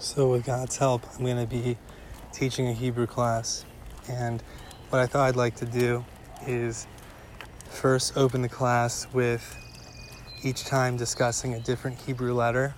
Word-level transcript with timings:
So, 0.00 0.30
with 0.30 0.44
God's 0.44 0.76
help, 0.76 1.02
I'm 1.16 1.24
going 1.24 1.44
to 1.44 1.46
be 1.46 1.76
teaching 2.32 2.68
a 2.68 2.72
Hebrew 2.72 3.08
class. 3.08 3.64
And 4.08 4.40
what 4.90 5.02
I 5.02 5.06
thought 5.06 5.26
I'd 5.26 5.34
like 5.34 5.56
to 5.56 5.66
do 5.66 6.04
is 6.46 6.86
first 7.68 8.16
open 8.16 8.42
the 8.42 8.48
class 8.48 9.08
with 9.12 9.56
each 10.44 10.64
time 10.64 10.96
discussing 10.96 11.54
a 11.54 11.58
different 11.58 12.00
Hebrew 12.00 12.32
letter. 12.32 12.76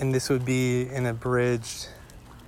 And 0.00 0.12
this 0.12 0.28
would 0.28 0.44
be 0.44 0.88
an 0.88 1.06
abridged, 1.06 1.86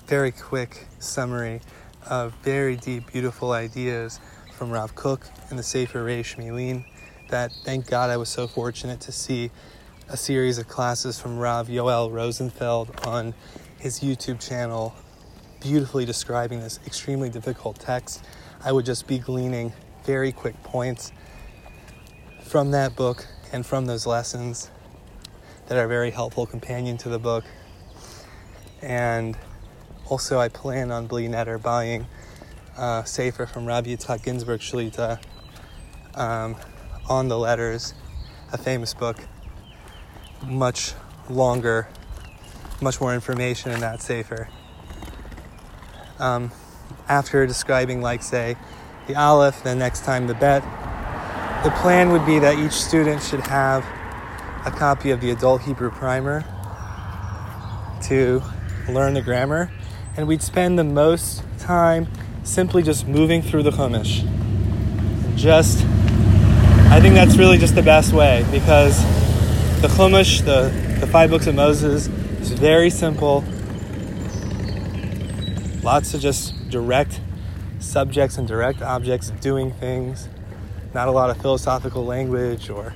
very 0.09 0.33
quick 0.33 0.89
summary 0.99 1.61
of 2.05 2.35
very 2.43 2.75
deep, 2.75 3.13
beautiful 3.13 3.53
ideas 3.53 4.19
from 4.55 4.73
Rav 4.73 4.97
Kook 4.97 5.25
and 5.51 5.59
the 5.59 5.63
Sefer 5.63 6.05
Reish 6.05 6.35
Milin 6.35 6.85
that 7.29 7.53
thank 7.65 7.87
God 7.87 8.11
I 8.11 8.17
was 8.17 8.29
so 8.29 8.49
fortunate 8.49 9.01
to 9.03 9.13
see 9.13 9.53
a 10.09 10.16
series 10.16 10.57
of 10.59 10.68
classes 10.68 11.18
from 11.18 11.36
Rav 11.36 11.66
Yoel 11.66 12.12
Rosenfeld 12.12 13.05
on 13.05 13.34
his 13.80 14.00
YouTube 14.00 14.41
channel, 14.41 14.95
beautifully 15.60 16.05
describing 16.05 16.60
this 16.60 16.78
extremely 16.87 17.28
difficult 17.28 17.80
text. 17.80 18.24
I 18.64 18.70
would 18.70 18.87
just 18.87 19.09
be 19.09 19.19
gleaning 19.19 19.73
very 20.05 20.30
quick 20.30 20.62
points 20.62 21.11
from 22.45 22.70
that 22.70 22.95
book 22.95 23.27
and 23.52 23.66
from 23.66 23.87
those 23.87 24.06
lessons 24.06 24.70
that 25.66 25.77
are 25.77 25.88
very 25.88 26.12
helpful 26.12 26.47
companion 26.47 26.97
to 26.98 27.09
the 27.09 27.19
book. 27.19 27.45
And 28.80 29.36
also, 30.09 30.38
I 30.38 30.48
plan 30.48 30.92
on 30.92 31.09
Bli 31.09 31.27
Neder 31.27 31.61
buying 31.61 32.06
a 32.78 33.02
Sefer 33.05 33.47
from 33.47 33.66
Rabbi 33.66 33.88
Yitzhak 33.88 34.23
Ginsburg 34.23 34.61
Shlita 34.61 35.20
um, 36.14 36.55
on 37.09 37.27
the 37.27 37.36
letters, 37.36 37.92
a 38.52 38.59
famous 38.59 38.95
book 38.95 39.19
much 40.46 40.95
longer, 41.28 41.88
much 42.80 43.00
more 43.00 43.14
information 43.14 43.73
and 43.73 43.82
that 43.82 44.00
sefer. 44.00 44.48
Um, 46.19 46.50
after 47.08 47.47
describing, 47.47 48.00
like, 48.00 48.22
say, 48.22 48.56
the 49.06 49.16
Aleph, 49.16 49.62
then 49.62 49.78
next 49.78 50.05
time 50.05 50.27
the 50.27 50.34
Bet, 50.34 50.62
the 51.62 51.70
plan 51.70 52.11
would 52.12 52.25
be 52.25 52.38
that 52.38 52.58
each 52.58 52.72
student 52.72 53.22
should 53.22 53.41
have 53.41 53.84
a 54.64 54.70
copy 54.70 55.11
of 55.11 55.20
the 55.20 55.30
Adult 55.30 55.62
Hebrew 55.62 55.91
Primer 55.91 56.44
to 58.05 58.42
learn 58.88 59.14
the 59.14 59.22
grammar, 59.22 59.70
and 60.16 60.27
we'd 60.27 60.42
spend 60.42 60.78
the 60.78 60.84
most 60.84 61.42
time 61.58 62.08
simply 62.44 62.83
just 62.83 63.06
moving 63.06 63.42
through 63.42 63.62
the 63.62 63.70
Chumash. 63.70 64.25
Just, 65.36 65.84
I 66.91 67.00
think 67.00 67.14
that's 67.14 67.36
really 67.36 67.58
just 67.58 67.75
the 67.75 67.83
best 67.83 68.12
way 68.12 68.47
because 68.50 68.98
the 69.82 69.88
Chumash, 69.88 70.42
the, 70.42 70.70
the 71.00 71.06
five 71.06 71.28
books 71.28 71.46
of 71.46 71.55
Moses, 71.55 72.08
is 72.41 72.52
very 72.52 72.88
simple. 72.88 73.44
Lots 75.82 76.14
of 76.14 76.20
just 76.20 76.70
direct 76.70 77.20
subjects 77.78 78.38
and 78.38 78.48
direct 78.48 78.80
objects 78.80 79.30
doing 79.30 79.72
things. 79.72 80.30
Not 80.94 81.08
a 81.08 81.10
lot 81.10 81.28
of 81.28 81.36
philosophical 81.42 82.06
language 82.06 82.70
or 82.70 82.94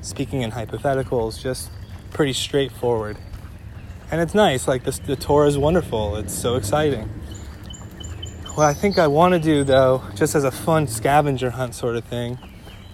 speaking 0.00 0.42
in 0.42 0.52
hypotheticals, 0.52 1.40
just 1.40 1.70
pretty 2.10 2.32
straightforward. 2.32 3.18
And 4.12 4.20
it's 4.20 4.34
nice, 4.34 4.68
like 4.68 4.84
this, 4.84 5.00
the 5.00 5.16
Torah 5.16 5.48
is 5.48 5.58
wonderful, 5.58 6.16
it's 6.16 6.34
so 6.34 6.54
exciting. 6.54 7.08
What 8.54 8.66
I 8.66 8.74
think 8.74 8.98
I 8.98 9.08
want 9.08 9.34
to 9.34 9.40
do, 9.40 9.64
though, 9.64 10.04
just 10.14 10.34
as 10.36 10.44
a 10.44 10.50
fun 10.52 10.86
scavenger 10.86 11.50
hunt 11.50 11.74
sort 11.74 11.96
of 11.96 12.04
thing, 12.04 12.38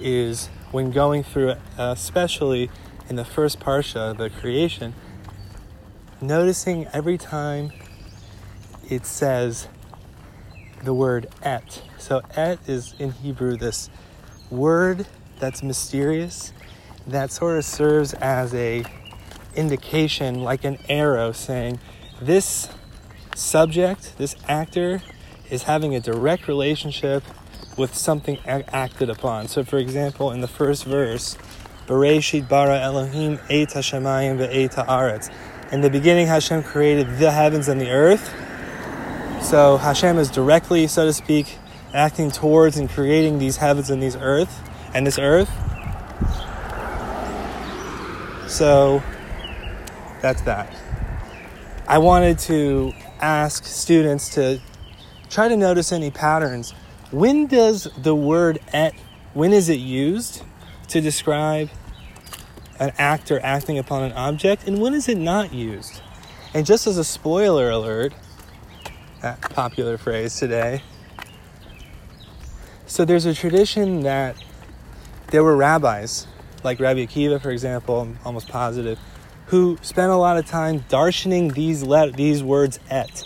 is 0.00 0.46
when 0.70 0.92
going 0.92 1.24
through 1.24 1.50
uh, 1.50 1.56
especially 1.76 2.70
in 3.08 3.16
the 3.16 3.24
first 3.24 3.60
parsha, 3.60 4.16
the 4.16 4.30
creation, 4.30 4.94
noticing 6.20 6.86
every 6.92 7.18
time 7.18 7.72
it 8.88 9.06
says 9.06 9.68
the 10.84 10.94
word 10.94 11.28
et. 11.42 11.82
So 11.98 12.22
et 12.36 12.58
is 12.66 12.94
in 12.98 13.12
Hebrew 13.12 13.56
this 13.56 13.90
word 14.50 15.06
that's 15.38 15.62
mysterious 15.62 16.52
that 17.06 17.30
sort 17.32 17.56
of 17.56 17.64
serves 17.64 18.12
as 18.14 18.54
a 18.54 18.84
indication 19.54 20.42
like 20.42 20.64
an 20.64 20.78
arrow 20.88 21.32
saying 21.32 21.80
this 22.20 22.68
subject, 23.34 24.16
this 24.18 24.36
actor 24.46 25.02
is 25.50 25.64
having 25.64 25.94
a 25.94 26.00
direct 26.00 26.48
relationship 26.48 27.22
with 27.76 27.94
something 27.94 28.38
acted 28.46 29.08
upon. 29.08 29.48
So 29.48 29.64
for 29.64 29.78
example, 29.78 30.30
in 30.32 30.40
the 30.40 30.48
first 30.48 30.84
verse, 30.84 31.38
Bereshit 31.88 32.46
bara 32.46 32.78
Elohim 32.80 33.40
et 33.48 33.70
hashemayim 33.70 34.36
ve'et 34.36 34.74
haaretz. 34.74 35.32
In 35.72 35.80
the 35.80 35.88
beginning, 35.88 36.26
Hashem 36.26 36.62
created 36.62 37.18
the 37.18 37.30
heavens 37.30 37.66
and 37.66 37.80
the 37.80 37.90
earth. 37.90 38.30
So 39.42 39.78
Hashem 39.78 40.18
is 40.18 40.30
directly, 40.30 40.86
so 40.86 41.06
to 41.06 41.14
speak, 41.14 41.56
acting 41.94 42.30
towards 42.30 42.76
and 42.76 42.90
creating 42.90 43.38
these 43.38 43.56
heavens 43.56 43.88
and 43.88 44.02
these 44.02 44.16
earth 44.16 44.60
and 44.92 45.06
this 45.06 45.18
earth. 45.18 45.48
So 48.48 49.02
that's 50.20 50.42
that. 50.42 50.70
I 51.86 51.96
wanted 51.96 52.38
to 52.40 52.92
ask 53.22 53.64
students 53.64 54.34
to 54.34 54.60
try 55.30 55.48
to 55.48 55.56
notice 55.56 55.90
any 55.90 56.10
patterns. 56.10 56.72
When 57.10 57.46
does 57.46 57.88
the 57.96 58.14
word 58.14 58.58
et, 58.74 58.92
when 59.32 59.54
is 59.54 59.70
it 59.70 59.80
used? 59.80 60.42
to 60.88 61.00
describe 61.00 61.68
an 62.78 62.92
actor 62.98 63.40
acting 63.42 63.78
upon 63.78 64.02
an 64.02 64.12
object, 64.12 64.66
and 64.66 64.80
when 64.80 64.94
is 64.94 65.08
it 65.08 65.18
not 65.18 65.52
used? 65.52 66.00
And 66.54 66.64
just 66.64 66.86
as 66.86 66.96
a 66.98 67.04
spoiler 67.04 67.70
alert, 67.70 68.14
that 69.20 69.40
popular 69.40 69.98
phrase 69.98 70.36
today. 70.38 70.82
So 72.86 73.04
there's 73.04 73.26
a 73.26 73.34
tradition 73.34 74.02
that 74.02 74.36
there 75.30 75.44
were 75.44 75.56
rabbis, 75.56 76.26
like 76.64 76.80
Rabbi 76.80 77.04
Akiva, 77.04 77.40
for 77.40 77.50
example, 77.50 78.00
I'm 78.00 78.18
almost 78.24 78.48
positive, 78.48 78.98
who 79.46 79.78
spent 79.82 80.10
a 80.10 80.16
lot 80.16 80.38
of 80.38 80.46
time 80.46 80.80
darshaning 80.88 81.54
these 81.54 81.82
let 81.82 82.14
these 82.14 82.42
words 82.42 82.78
et. 82.90 83.24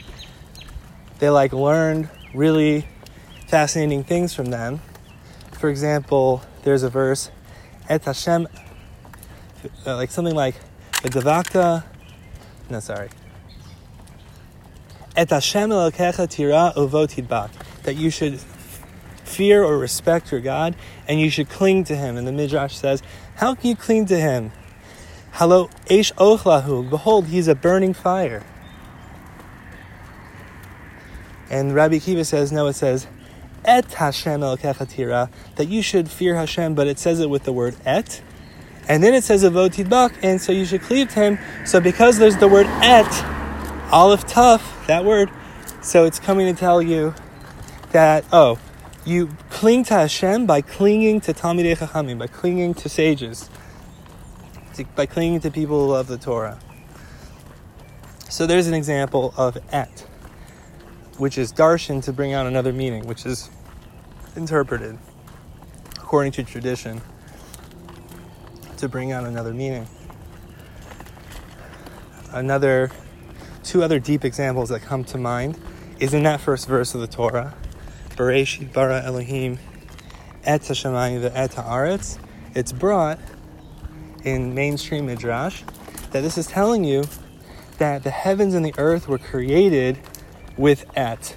They 1.19 1.31
like 1.31 1.53
learned 1.53 2.09
really 2.35 2.87
fascinating 3.49 4.03
things 4.05 4.35
from 4.35 4.47
them. 4.47 4.81
For 5.53 5.69
example, 5.69 6.43
there's 6.65 6.83
a 6.83 6.91
verse 6.91 7.31
et 7.89 8.05
Hashem, 8.05 8.49
Uh, 9.87 9.97
like 9.97 10.11
something 10.11 10.35
like 10.35 10.55
Davakta, 11.03 11.85
no, 12.71 12.81
sorry. 12.81 13.11
Et 15.15 15.29
Hashem 15.29 15.71
Elokecha 15.71 16.29
tira 16.29 16.73
uvotidbak, 16.77 17.51
that 17.83 17.95
you 17.95 18.11
should 18.11 18.41
fear 19.25 19.63
or 19.63 19.79
respect 19.79 20.33
your 20.33 20.41
God 20.41 20.75
and 21.07 21.21
you 21.21 21.31
should 21.31 21.49
cling 21.49 21.85
to 21.85 21.97
Him. 21.97 22.17
And 22.17 22.27
the 22.27 22.33
Midrash 22.33 22.77
says, 22.77 23.03
How 23.37 23.55
can 23.55 23.71
you 23.71 23.77
cling 23.77 24.07
to 24.07 24.19
Him? 24.19 24.53
Hello, 25.33 25.69
Eish 25.87 26.13
Ochlahu, 26.15 26.89
behold, 26.89 27.27
He's 27.27 27.49
a 27.49 27.55
burning 27.55 27.95
fire. 27.95 28.43
And 31.51 31.75
Rabbi 31.75 31.97
Akiva 31.97 32.25
says, 32.25 32.53
No, 32.53 32.67
it 32.69 32.75
says, 32.75 33.07
et 33.65 33.93
Hashem 33.93 34.41
Elokecha 34.41 34.89
tira, 34.89 35.31
that 35.57 35.67
you 35.69 35.83
should 35.83 36.11
fear 36.11 36.37
Hashem, 36.37 36.75
but 36.75 36.87
it 36.87 36.99
says 36.99 37.21
it 37.21 37.29
with 37.29 37.45
the 37.45 37.53
word 37.53 37.77
et. 37.85 38.23
And 38.89 39.03
then 39.03 39.15
it 39.15 39.25
says 39.25 39.45
avod 39.45 39.75
tidbak, 39.75 40.15
and 40.23 40.41
so 40.41 40.53
you 40.53 40.65
should 40.65 40.83
cleave 40.83 41.09
to 41.11 41.21
him. 41.21 41.39
So 41.65 41.81
because 41.81 42.19
there's 42.19 42.37
the 42.37 42.49
word 42.49 42.67
et, 42.67 43.07
aleph 43.91 44.27
tuf, 44.27 44.87
that 44.87 45.05
word, 45.05 45.31
so 45.83 46.05
it's 46.05 46.19
coming 46.19 46.53
to 46.53 46.59
tell 46.59 46.83
you 46.83 47.15
that, 47.93 48.25
oh, 48.33 48.59
you 49.05 49.29
cling 49.51 49.85
to 49.85 49.95
Hashem 49.95 50.47
by 50.47 50.61
clinging 50.61 51.21
to 51.23 51.33
Talmidei 51.35 51.77
Chachamim, 51.77 52.19
by 52.19 52.27
clinging 52.27 52.75
to 52.75 52.89
sages, 52.89 53.51
by 54.95 55.07
clinging 55.07 55.41
to 55.41 55.51
people 55.51 55.85
who 55.85 55.93
love 55.93 56.07
the 56.07 56.19
Torah. 56.19 56.59
So 58.29 58.47
there's 58.47 58.67
an 58.67 58.75
example 58.75 59.35
of 59.37 59.59
et 59.71 60.07
which 61.19 61.39
is 61.39 61.53
darshan 61.53 62.03
to 62.05 62.13
bring 62.13 62.33
out 62.33 62.47
another 62.47 62.73
meaning, 62.73 63.07
which 63.07 63.27
is 63.27 63.51
interpreted 64.35 64.99
according 65.99 66.33
to 66.33 66.43
tradition 66.43 67.01
to 68.83 68.89
bring 68.89 69.13
out 69.13 69.23
another 69.23 69.55
meaning. 69.55 69.87
Another, 72.33 72.91
two 73.63 73.85
other 73.85 74.01
deep 74.01 74.25
examples 74.25 74.71
that 74.71 74.83
come 74.83 75.05
to 75.05 75.19
mind 75.19 75.57
is 76.01 76.13
in 76.13 76.25
that 76.25 76.41
first 76.41 76.67
verse 76.67 76.93
of 76.93 77.01
the 77.01 77.07
Torah, 77.07 77.55
Bereshit 78.17 78.73
bara 78.73 79.01
Elohim 79.01 79.61
et 80.43 80.63
hashemayim 80.63 81.31
ve'et 81.31 81.55
haaretz. 81.55 82.19
It's 82.57 82.73
brought 82.73 83.21
in 84.25 84.53
mainstream 84.53 85.07
midrash 85.07 85.63
that 86.11 86.23
this 86.23 86.37
is 86.37 86.49
telling 86.49 86.83
you 86.83 87.05
that 87.79 88.03
the 88.03 88.11
heavens 88.11 88.53
and 88.53 88.67
the 88.67 88.75
earth 88.79 89.07
were 89.07 89.19
created 89.19 89.97
with 90.57 90.87
et, 90.97 91.37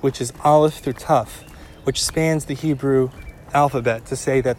which 0.00 0.22
is 0.22 0.32
aleph 0.42 0.78
through 0.78 0.94
tuf, 0.94 1.42
which 1.84 2.02
spans 2.02 2.46
the 2.46 2.54
Hebrew 2.54 3.10
alphabet 3.52 4.06
to 4.06 4.16
say 4.16 4.40
that 4.40 4.56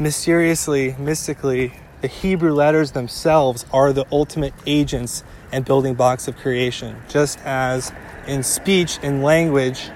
mysteriously, 0.00 0.94
mystically, 0.98 1.72
the 2.00 2.08
Hebrew 2.08 2.52
letters 2.52 2.92
themselves 2.92 3.66
are 3.72 3.92
the 3.92 4.06
ultimate 4.12 4.54
agents 4.66 5.24
and 5.50 5.64
building 5.64 5.94
blocks 5.94 6.28
of 6.28 6.36
creation. 6.36 6.96
Just 7.08 7.38
as 7.40 7.92
in 8.26 8.42
speech, 8.42 8.98
in 9.02 9.22
language, 9.22 9.90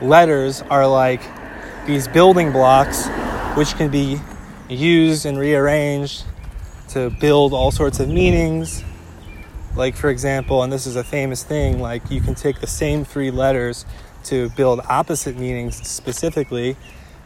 letters 0.00 0.62
are 0.62 0.86
like 0.86 1.20
these 1.86 2.08
building 2.08 2.52
blocks 2.52 3.06
which 3.56 3.74
can 3.76 3.90
be 3.90 4.20
used 4.68 5.24
and 5.24 5.38
rearranged 5.38 6.24
to 6.88 7.10
build 7.10 7.52
all 7.52 7.70
sorts 7.70 8.00
of 8.00 8.08
meanings. 8.08 8.82
Like, 9.76 9.94
for 9.94 10.10
example, 10.10 10.62
and 10.62 10.72
this 10.72 10.86
is 10.86 10.96
a 10.96 11.04
famous 11.04 11.44
thing, 11.44 11.80
like 11.80 12.10
you 12.10 12.20
can 12.20 12.34
take 12.34 12.60
the 12.60 12.66
same 12.66 13.04
three 13.04 13.30
letters 13.30 13.84
to 14.24 14.48
build 14.50 14.80
opposite 14.88 15.36
meanings 15.36 15.76
specifically, 15.86 16.76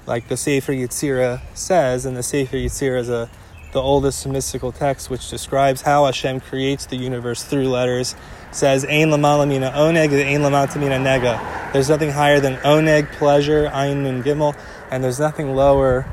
like 0.07 0.29
the 0.29 0.37
Sefer 0.37 0.73
Yetzirah 0.73 1.41
says, 1.55 2.07
and 2.07 2.17
the 2.17 2.23
Sefer 2.23 2.57
Yetzirah 2.57 3.01
is 3.01 3.09
a 3.09 3.31
the 3.73 3.81
oldest 3.81 4.27
mystical 4.27 4.73
text 4.73 5.11
which 5.11 5.31
describes 5.31 5.83
how 5.83 6.05
Hashem 6.05 6.41
creates 6.41 6.87
the 6.87 6.97
universe 6.97 7.45
through 7.45 7.69
letters, 7.69 8.17
says 8.51 8.85
Ein 8.85 9.11
lamalamina 9.11 9.73
oneg, 9.73 10.13
Ein 10.13 10.41
lamatamina 10.41 11.01
nega. 11.01 11.73
There's 11.73 11.89
nothing 11.89 12.11
higher 12.11 12.41
than 12.41 12.57
oneg, 12.57 13.13
pleasure, 13.13 13.69
Ein 13.69 14.03
nun 14.03 14.23
gimel, 14.25 14.57
and 14.91 15.05
there's 15.05 15.21
nothing 15.21 15.55
lower 15.55 16.07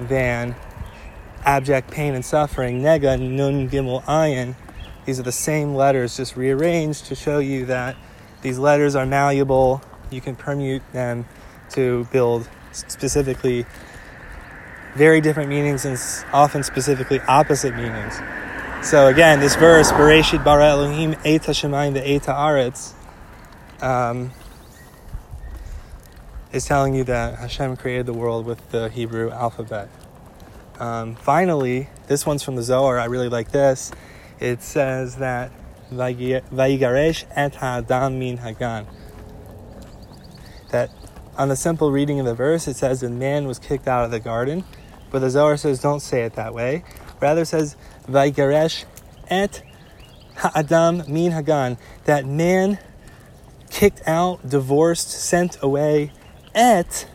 than 0.00 0.56
abject 1.44 1.92
pain 1.92 2.14
and 2.14 2.24
suffering, 2.24 2.82
nega, 2.82 3.20
nun 3.20 3.68
gimel 3.70 4.02
ayin. 4.04 4.56
These 5.04 5.20
are 5.20 5.24
the 5.24 5.32
same 5.32 5.74
letters, 5.74 6.16
just 6.16 6.34
rearranged 6.34 7.06
to 7.06 7.14
show 7.14 7.38
you 7.38 7.66
that 7.66 7.94
these 8.42 8.58
letters 8.58 8.96
are 8.96 9.06
malleable. 9.06 9.80
You 10.10 10.20
can 10.20 10.34
permute 10.34 10.82
them 10.92 11.26
to 11.70 12.08
build 12.10 12.48
specifically 12.74 13.66
very 14.94 15.20
different 15.20 15.48
meanings 15.48 15.84
and 15.84 15.98
often 16.32 16.62
specifically 16.62 17.20
opposite 17.20 17.74
meanings. 17.74 18.20
So 18.82 19.06
again, 19.06 19.40
this 19.40 19.56
verse, 19.56 19.90
Bereshit 19.92 20.44
bara 20.44 20.66
Elohim 20.66 21.12
et 21.24 21.42
hashemayim 21.42 21.94
ve'et 21.94 22.24
haaretz, 22.26 22.92
um, 23.82 24.30
is 26.52 26.66
telling 26.66 26.94
you 26.94 27.04
that 27.04 27.38
Hashem 27.38 27.76
created 27.76 28.06
the 28.06 28.12
world 28.12 28.46
with 28.46 28.70
the 28.70 28.88
Hebrew 28.88 29.30
alphabet. 29.30 29.88
Um, 30.78 31.16
finally, 31.16 31.88
this 32.06 32.26
one's 32.26 32.42
from 32.42 32.56
the 32.56 32.62
Zohar. 32.62 32.98
I 32.98 33.06
really 33.06 33.28
like 33.28 33.52
this. 33.52 33.90
It 34.38 34.62
says 34.62 35.16
that 35.16 35.50
Vayigaresh 35.90 37.24
et 37.34 37.54
ha'adam 37.54 38.18
min 38.18 38.36
hagan. 38.38 38.86
That 40.70 40.90
on 41.36 41.48
the 41.48 41.56
simple 41.56 41.90
reading 41.90 42.20
of 42.20 42.26
the 42.26 42.34
verse, 42.34 42.68
it 42.68 42.76
says 42.76 43.00
that 43.00 43.10
man 43.10 43.46
was 43.46 43.58
kicked 43.58 43.88
out 43.88 44.04
of 44.04 44.10
the 44.10 44.20
garden 44.20 44.64
but 45.14 45.20
the 45.20 45.30
Zohar 45.30 45.56
says 45.56 45.78
don't 45.80 46.00
say 46.00 46.24
it 46.24 46.34
that 46.34 46.54
way. 46.54 46.82
Rather 47.20 47.44
says 47.44 47.76
Vaigaresh 48.08 48.84
et 49.30 49.62
Ha'adam 50.34 51.04
min 51.06 51.30
Hagan, 51.30 51.78
that 52.04 52.26
man 52.26 52.80
kicked 53.70 54.02
out, 54.08 54.48
divorced, 54.48 55.08
sent 55.08 55.56
away 55.62 56.10
et 56.52 57.08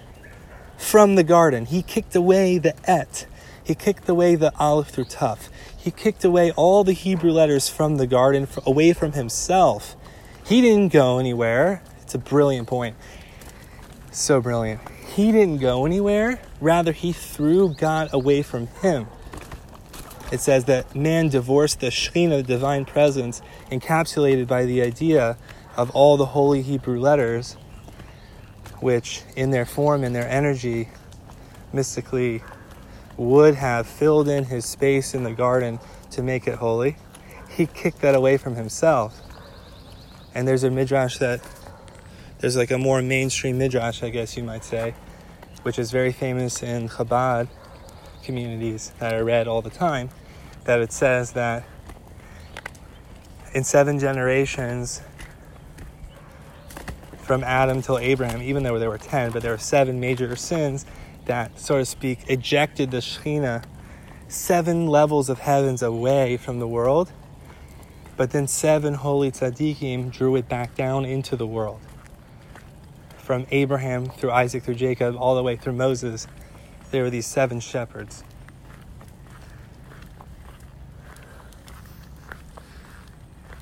from 0.77 1.16
the 1.16 1.25
garden. 1.25 1.66
He 1.66 1.81
kicked 1.81 2.16
away 2.16 2.57
the 2.57 2.74
et. 2.89 3.27
He 3.62 3.75
kicked 3.75 4.07
away 4.07 4.36
the 4.36 4.54
aleph 4.57 4.88
through 4.88 5.04
tuf. 5.04 5.50
He 5.77 5.92
kicked 5.92 6.24
away 6.24 6.51
all 6.51 6.86
the 6.86 6.94
Hebrew 6.94 7.31
letters 7.31 7.68
from 7.68 7.98
the 7.98 8.07
garden, 8.07 8.48
away 8.66 8.94
from 8.94 9.12
himself. 9.12 9.98
He 10.45 10.62
didn't 10.62 10.94
go 10.94 11.19
anywhere. 11.19 11.83
It's 12.01 12.16
a 12.16 12.18
brilliant 12.18 12.69
point. 12.69 12.95
So 14.11 14.41
brilliant. 14.41 14.81
He 15.15 15.31
didn't 15.31 15.57
go 15.57 15.85
anywhere 15.85 16.39
Rather, 16.61 16.91
he 16.91 17.13
threw 17.13 17.73
God 17.73 18.09
away 18.11 18.41
from 18.41 18.67
him. 18.67 19.07
It 20.31 20.41
says 20.41 20.65
that 20.65 20.94
man 20.94 21.29
divorced 21.29 21.79
the 21.79 21.88
Shekhinah, 21.88 22.38
the 22.38 22.44
divine 22.44 22.85
presence, 22.85 23.41
encapsulated 23.71 24.45
by 24.47 24.65
the 24.65 24.81
idea 24.81 25.38
of 25.77 25.89
all 25.91 26.17
the 26.17 26.25
holy 26.25 26.61
Hebrew 26.61 27.00
letters, 27.00 27.53
which 28.81 29.23
in 29.35 29.51
their 29.51 29.65
form 29.65 30.03
and 30.03 30.13
their 30.13 30.27
energy 30.27 30.89
mystically 31.71 32.44
would 33.15 33.56
have 33.56 33.88
filled 33.88 34.27
in 34.27 34.45
his 34.45 34.65
space 34.65 35.13
in 35.13 35.23
the 35.23 35.33
garden 35.33 35.79
to 36.11 36.21
make 36.21 36.47
it 36.47 36.56
holy. 36.56 36.97
He 37.50 37.65
kicked 37.65 38.01
that 38.01 38.15
away 38.15 38.38
from 38.38 38.56
himself. 38.56 39.21
And 40.35 40.47
there's 40.47 40.63
a 40.63 40.69
midrash 40.69 41.17
that, 41.17 41.41
there's 42.39 42.56
like 42.56 42.71
a 42.71 42.77
more 42.77 43.01
mainstream 43.01 43.57
midrash, 43.57 44.01
I 44.01 44.09
guess 44.09 44.38
you 44.38 44.44
might 44.44 44.63
say, 44.63 44.95
which 45.63 45.77
is 45.77 45.91
very 45.91 46.13
famous 46.13 46.63
in 46.63 46.88
Chabad 46.88 47.50
communities 48.24 48.94
that 49.00 49.13
I 49.13 49.19
read 49.19 49.47
all 49.47 49.62
the 49.62 49.69
time, 49.69 50.09
that 50.63 50.80
it 50.80 50.94
says 50.94 51.33
that 51.33 51.65
in 53.53 53.63
seven 53.63 54.00
generations 54.00 55.01
from 57.18 57.44
Adam 57.44 57.81
till 57.81 58.00
Abraham, 58.00 58.42
even 58.42 58.63
though 58.63 58.80
there 58.80 58.89
were 58.89 58.97
ten, 58.97 59.31
but 59.31 59.42
there 59.42 59.51
were 59.51 59.57
seven 59.57 60.00
major 60.00 60.33
sins 60.35 60.85
that, 61.25 61.59
so 61.59 61.77
to 61.77 61.85
speak, 61.85 62.19
ejected 62.27 62.92
the 62.92 62.97
Shekhinah 62.97 63.65
seven 64.30 64.88
levels 64.88 65.27
of 65.27 65.39
heavens 65.39 65.81
away 65.81 66.38
from 66.38 66.59
the 66.59 66.68
world, 66.68 67.12
but 68.15 68.31
then 68.31 68.47
seven 68.47 68.94
holy 68.94 69.31
tzaddikim 69.31 70.12
drew 70.12 70.35
it 70.35 70.47
back 70.47 70.75
down 70.75 71.03
into 71.03 71.35
the 71.35 71.47
world 71.47 71.81
from 73.30 73.46
Abraham 73.52 74.08
through 74.08 74.31
Isaac 74.31 74.64
through 74.64 74.74
Jacob 74.74 75.16
all 75.16 75.36
the 75.36 75.44
way 75.44 75.56
through 75.56 75.74
Moses, 75.74 76.26
there 76.90 77.04
were 77.04 77.12
these 77.12 77.28
seven 77.28 77.60
shepherds. 77.60 78.24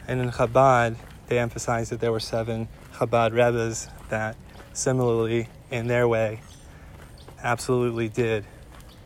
And 0.08 0.22
in 0.22 0.31
Chabad, 0.31 0.96
they 1.28 1.38
emphasized 1.38 1.92
that 1.92 2.00
there 2.00 2.14
were 2.14 2.22
seven 2.22 2.69
Chabad 2.94 3.36
Rebbes 3.36 3.90
that 4.08 4.38
similarly, 4.72 5.50
in 5.69 5.88
their 5.88 6.08
way, 6.08 6.40
absolutely 7.44 8.08
did 8.08 8.46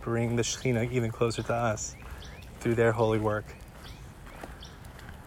bring 0.01 0.35
the 0.35 0.43
Shekhinah 0.43 0.91
even 0.91 1.09
closer 1.09 1.41
to 1.41 1.55
us 1.55 1.95
through 2.59 2.75
their 2.75 2.91
holy 2.91 3.17
work. 3.17 3.55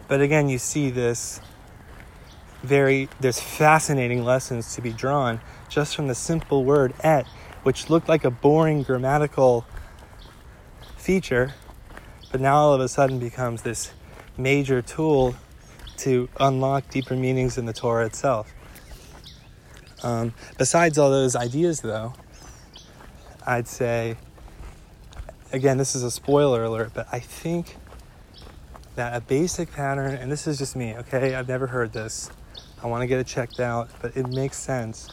But 0.07 0.21
again, 0.21 0.47
you 0.47 0.59
see 0.59 0.91
this 0.91 1.41
very 2.65 3.07
there's 3.19 3.39
fascinating 3.39 4.23
lessons 4.23 4.75
to 4.75 4.81
be 4.81 4.91
drawn 4.91 5.39
just 5.69 5.95
from 5.95 6.07
the 6.07 6.15
simple 6.15 6.65
word 6.65 6.93
et 7.01 7.25
which 7.63 7.89
looked 7.89 8.09
like 8.09 8.23
a 8.23 8.31
boring 8.31 8.83
grammatical 8.83 9.65
feature 10.97 11.53
but 12.31 12.41
now 12.41 12.55
all 12.55 12.73
of 12.73 12.81
a 12.81 12.87
sudden 12.87 13.19
becomes 13.19 13.61
this 13.61 13.93
major 14.37 14.81
tool 14.81 15.35
to 15.97 16.27
unlock 16.39 16.89
deeper 16.89 17.15
meanings 17.15 17.57
in 17.57 17.65
the 17.65 17.73
torah 17.73 18.05
itself. 18.05 18.53
Um, 20.03 20.33
besides 20.57 20.97
all 20.97 21.09
those 21.09 21.35
ideas 21.35 21.81
though 21.81 22.13
i'd 23.47 23.67
say 23.67 24.17
again 25.53 25.77
this 25.77 25.95
is 25.95 26.03
a 26.03 26.11
spoiler 26.11 26.63
alert 26.63 26.91
but 26.93 27.07
i 27.11 27.19
think 27.19 27.77
that 28.95 29.15
a 29.15 29.21
basic 29.21 29.71
pattern 29.71 30.15
and 30.15 30.31
this 30.31 30.47
is 30.47 30.57
just 30.57 30.75
me 30.75 30.95
okay? 30.95 31.35
I've 31.35 31.47
never 31.47 31.67
heard 31.67 31.93
this 31.93 32.29
I 32.83 32.87
want 32.87 33.01
to 33.01 33.07
get 33.07 33.19
it 33.19 33.27
checked 33.27 33.59
out, 33.59 33.89
but 34.01 34.15
it 34.15 34.27
makes 34.27 34.57
sense. 34.57 35.09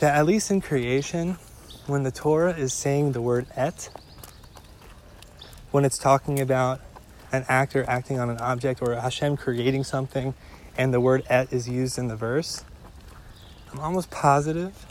That 0.00 0.14
at 0.14 0.26
least 0.26 0.50
in 0.50 0.60
creation, 0.60 1.38
when 1.86 2.02
the 2.02 2.10
Torah 2.10 2.56
is 2.56 2.72
saying 2.72 3.12
the 3.12 3.22
word 3.22 3.46
et, 3.56 3.90
when 5.70 5.84
it's 5.84 5.98
talking 5.98 6.40
about 6.40 6.80
an 7.32 7.44
actor 7.48 7.84
acting 7.88 8.18
on 8.18 8.30
an 8.30 8.38
object 8.38 8.80
or 8.82 8.94
Hashem 8.94 9.36
creating 9.36 9.84
something 9.84 10.34
and 10.76 10.92
the 10.92 11.00
word 11.00 11.22
et 11.28 11.52
is 11.52 11.68
used 11.68 11.98
in 11.98 12.08
the 12.08 12.16
verse, 12.16 12.64
I'm 13.72 13.80
almost 13.80 14.10
positive 14.10 14.86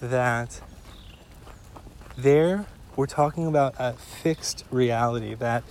that 0.00 0.60
there 2.16 2.66
we're 2.96 3.06
talking 3.06 3.46
about 3.46 3.74
a 3.78 3.92
fixed 3.92 4.64
reality 4.70 5.34
that 5.34 5.62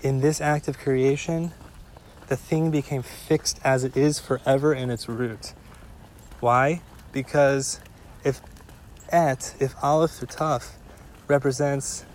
in 0.00 0.20
this 0.20 0.40
act 0.40 0.68
of 0.68 0.78
creation, 0.78 1.52
the 2.32 2.36
thing 2.38 2.70
became 2.70 3.02
fixed 3.02 3.60
as 3.62 3.84
it 3.84 3.94
is 3.94 4.18
forever 4.18 4.72
in 4.72 4.88
its 4.88 5.06
root. 5.06 5.52
Why? 6.40 6.80
Because 7.12 7.78
if 8.24 8.40
et, 9.10 9.54
if 9.60 9.74
aleph 9.82 10.22
or 10.22 10.24
taf, 10.24 10.70
represents 11.28 12.06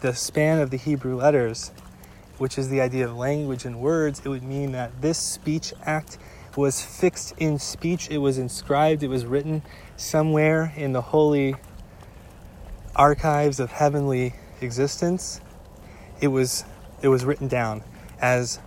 the 0.00 0.14
span 0.14 0.60
of 0.60 0.70
the 0.70 0.78
Hebrew 0.78 1.14
letters, 1.14 1.72
which 2.38 2.56
is 2.56 2.70
the 2.70 2.80
idea 2.80 3.04
of 3.04 3.18
language 3.18 3.66
and 3.66 3.80
words, 3.80 4.22
it 4.24 4.30
would 4.30 4.42
mean 4.42 4.72
that 4.72 5.02
this 5.02 5.18
speech 5.18 5.74
act 5.84 6.16
was 6.56 6.80
fixed 6.80 7.34
in 7.36 7.58
speech, 7.58 8.08
it 8.10 8.18
was 8.18 8.38
inscribed, 8.38 9.02
it 9.02 9.08
was 9.08 9.26
written 9.26 9.60
somewhere 9.98 10.72
in 10.74 10.94
the 10.94 11.02
holy 11.02 11.54
archives 12.96 13.60
of 13.60 13.72
heavenly 13.72 14.32
existence. 14.62 15.42
It 16.18 16.28
was 16.28 16.64
it 17.02 17.08
was 17.08 17.26
written 17.26 17.46
down 17.46 17.84
as 18.22 18.58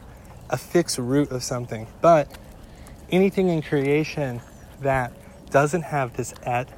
a 0.52 0.58
fixed 0.58 1.00
root 1.00 1.32
of 1.32 1.44
something. 1.44 1.88
But 2.02 2.30
anything 3.10 3.48
in 3.50 3.62
creation 3.62 4.42
that 4.82 5.14
doesn't 5.50 5.84
have 5.84 6.16
this 6.16 6.34
et, 6.44 6.70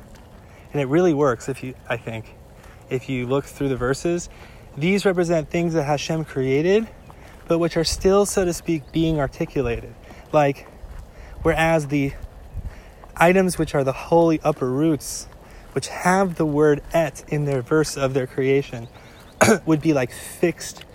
and 0.72 0.82
it 0.82 0.86
really 0.86 1.14
works 1.14 1.50
if 1.50 1.64
you, 1.64 1.76
I 1.90 1.98
think, 1.98 2.34
if 2.90 3.10
you 3.10 3.28
look 3.28 3.46
through 3.46 3.70
the 3.70 3.78
verses, 3.78 4.30
these 4.78 5.06
represent 5.06 5.50
things 5.50 5.74
that 5.74 5.84
Hashem 5.84 6.26
created, 6.26 6.88
but 7.48 7.60
which 7.60 7.78
are 7.78 7.84
still, 7.84 8.26
so 8.26 8.46
to 8.46 8.54
speak, 8.54 8.92
being 8.92 9.20
articulated. 9.20 9.94
Like, 10.32 10.68
whereas 11.42 11.88
the 11.88 12.14
items 13.16 13.58
which 13.58 13.76
are 13.76 13.84
the 13.84 13.94
holy 13.94 14.40
upper 14.42 14.70
roots, 14.70 15.28
which 15.74 15.88
have 15.88 16.36
the 16.36 16.46
word 16.46 16.82
et 16.94 17.24
in 17.28 17.46
their 17.46 17.62
verse 17.62 17.98
of 17.98 18.14
their 18.14 18.28
creation, 18.28 18.88
would 19.66 19.82
be 19.82 19.94
like 19.94 20.12
fixed, 20.12 20.86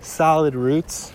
solid 0.00 0.54
roots. 0.54 1.14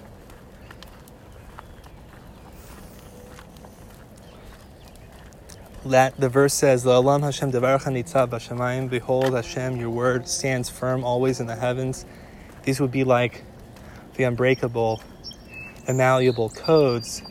That 5.86 6.18
the 6.18 6.30
verse 6.30 6.54
says, 6.54 6.86
Alam 6.86 7.24
Hashem 7.24 7.52
B'Shamayim, 7.52 8.90
Behold 8.90 9.34
Hashem, 9.34 9.76
your 9.76 9.90
word 9.90 10.30
stands 10.30 10.70
firm 10.70 11.04
always 11.04 11.42
in 11.42 11.48
the 11.48 11.58
heavens. 11.58 12.06
These 12.64 12.80
would 12.80 12.92
be 12.92 13.04
like 13.04 13.44
the 14.16 14.24
unbreakable, 14.24 15.02
immalleable 15.86 16.56
codes, 16.56 17.22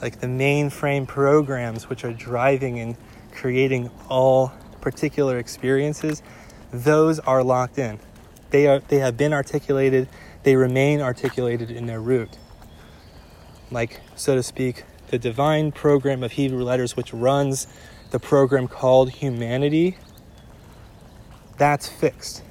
like 0.00 0.20
the 0.20 0.26
mainframe 0.26 1.06
programs 1.06 1.90
which 1.90 2.04
are 2.04 2.12
driving 2.14 2.80
and 2.80 2.96
creating 3.32 3.90
all 4.08 4.52
particular 4.80 5.38
experiences. 5.38 6.22
Those 6.72 7.18
are 7.20 7.44
locked 7.44 7.78
in. 7.78 8.00
They 8.48 8.66
are 8.66 8.80
they 8.80 8.98
have 8.98 9.18
been 9.18 9.34
articulated, 9.34 10.08
they 10.42 10.56
remain 10.56 11.02
articulated 11.02 11.70
in 11.70 11.84
their 11.84 12.00
root. 12.00 12.38
Like, 13.70 14.00
so 14.16 14.34
to 14.34 14.42
speak, 14.42 14.84
the 15.12 15.18
divine 15.18 15.70
program 15.70 16.22
of 16.22 16.32
Hebrew 16.32 16.64
letters 16.64 16.96
which 16.96 17.12
runs 17.12 17.66
the 18.12 18.18
program 18.18 18.66
called 18.66 19.10
humanity, 19.10 19.98
that's 21.58 21.86
fixed. 21.86 22.42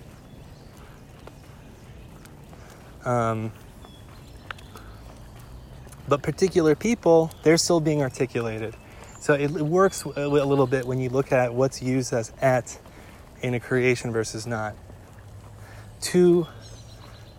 Um, 3.04 3.52
but 6.08 6.22
particular 6.22 6.76
people, 6.76 7.32
they're 7.42 7.58
still 7.58 7.80
being 7.80 8.04
articulated. 8.04 8.76
So 9.20 9.34
it, 9.34 9.50
it 9.56 9.64
works 9.64 10.04
a 10.04 10.28
little 10.28 10.68
bit 10.68 10.86
when 10.86 11.00
you 11.00 11.10
look 11.10 11.32
at 11.32 11.56
what's 11.56 11.82
used 11.82 12.14
as 12.14 12.32
et 12.42 12.80
in 13.42 13.56
a 13.56 13.60
creation 13.60 14.12
versus 14.12 14.46
not. 14.46 14.76
Two 16.00 16.46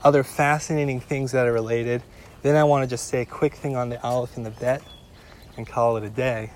other 0.02 0.24
fascinating 0.24 0.98
things 0.98 1.30
that 1.30 1.46
are 1.46 1.52
related. 1.52 2.02
Then 2.42 2.56
I 2.56 2.64
want 2.64 2.82
to 2.82 2.90
just 2.90 3.06
say 3.06 3.20
a 3.20 3.24
quick 3.24 3.54
thing 3.54 3.76
on 3.76 3.88
the 3.88 4.02
aleph 4.02 4.36
and 4.36 4.44
the 4.44 4.50
bet 4.50 4.82
and 5.56 5.66
call 5.66 5.96
it 5.96 6.04
a 6.04 6.10
day. 6.10 6.50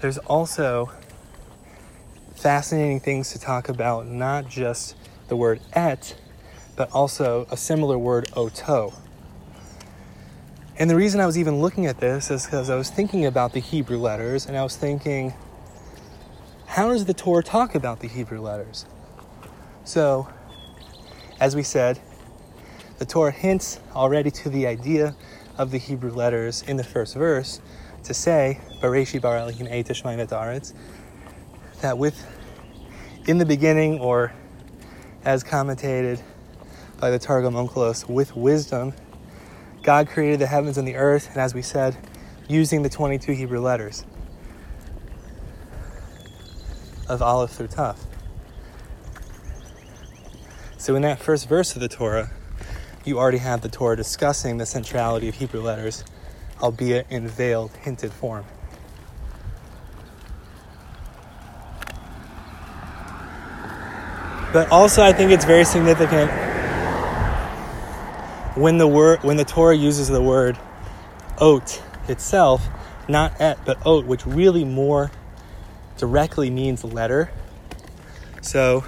There's 0.00 0.18
also 0.18 0.92
fascinating 2.36 3.00
things 3.00 3.32
to 3.32 3.40
talk 3.40 3.68
about, 3.68 4.06
not 4.06 4.48
just 4.48 4.94
the 5.28 5.36
word 5.36 5.60
et, 5.72 6.16
but 6.76 6.90
also 6.92 7.46
a 7.50 7.56
similar 7.56 7.98
word 7.98 8.30
oto. 8.36 8.92
And 10.78 10.88
the 10.88 10.94
reason 10.94 11.20
I 11.20 11.26
was 11.26 11.36
even 11.36 11.60
looking 11.60 11.86
at 11.86 11.98
this 11.98 12.30
is 12.30 12.44
because 12.44 12.70
I 12.70 12.76
was 12.76 12.88
thinking 12.88 13.26
about 13.26 13.52
the 13.52 13.60
Hebrew 13.60 13.98
letters 13.98 14.46
and 14.46 14.56
I 14.56 14.62
was 14.62 14.76
thinking, 14.76 15.34
how 16.66 16.90
does 16.90 17.04
the 17.06 17.14
Torah 17.14 17.42
talk 17.42 17.74
about 17.74 17.98
the 17.98 18.06
Hebrew 18.06 18.40
letters? 18.40 18.86
So, 19.84 20.28
as 21.40 21.56
we 21.56 21.64
said, 21.64 22.00
Torah 23.08 23.32
hints 23.32 23.80
already 23.94 24.30
to 24.30 24.50
the 24.50 24.66
idea 24.66 25.16
of 25.56 25.70
the 25.70 25.78
Hebrew 25.78 26.12
letters 26.12 26.62
in 26.62 26.76
the 26.76 26.84
first 26.84 27.14
verse 27.14 27.60
to 28.04 28.14
say, 28.14 28.60
Bareshi 28.80 29.20
bar 29.20 29.38
Elohim 29.38 29.66
that 31.80 31.98
with 31.98 32.26
in 33.26 33.38
the 33.38 33.46
beginning, 33.46 33.98
or 34.00 34.32
as 35.24 35.44
commentated 35.44 36.20
by 36.98 37.10
the 37.10 37.18
Targum 37.18 37.54
Onkelos, 37.54 38.08
with 38.08 38.34
wisdom, 38.36 38.94
God 39.82 40.08
created 40.08 40.38
the 40.38 40.46
heavens 40.46 40.78
and 40.78 40.86
the 40.86 40.96
earth, 40.96 41.28
and 41.30 41.38
as 41.38 41.54
we 41.54 41.62
said, 41.62 41.96
using 42.48 42.82
the 42.82 42.88
22 42.88 43.32
Hebrew 43.32 43.60
letters 43.60 44.04
of 47.08 47.22
Aleph 47.22 47.50
through 47.50 47.68
Tav. 47.68 47.98
So, 50.78 50.94
in 50.94 51.02
that 51.02 51.18
first 51.18 51.48
verse 51.48 51.74
of 51.74 51.80
the 51.80 51.88
Torah, 51.88 52.30
you 53.08 53.18
already 53.18 53.38
have 53.38 53.62
the 53.62 53.68
Torah 53.68 53.96
discussing 53.96 54.58
the 54.58 54.66
centrality 54.66 55.28
of 55.28 55.34
Hebrew 55.34 55.62
letters, 55.62 56.04
albeit 56.60 57.06
in 57.10 57.26
veiled, 57.26 57.72
hinted 57.78 58.12
form. 58.12 58.44
But 64.52 64.70
also, 64.70 65.02
I 65.02 65.12
think 65.12 65.30
it's 65.30 65.44
very 65.44 65.64
significant 65.64 66.30
when 68.56 68.78
the 68.78 68.86
word 68.86 69.22
when 69.22 69.36
the 69.36 69.44
Torah 69.44 69.76
uses 69.76 70.08
the 70.08 70.22
word 70.22 70.58
ot 71.38 71.82
itself, 72.08 72.66
not 73.08 73.40
et, 73.40 73.58
but 73.64 73.78
ot, 73.84 74.06
which 74.06 74.26
really 74.26 74.64
more 74.64 75.10
directly 75.96 76.50
means 76.50 76.84
letter. 76.84 77.30
So 78.40 78.84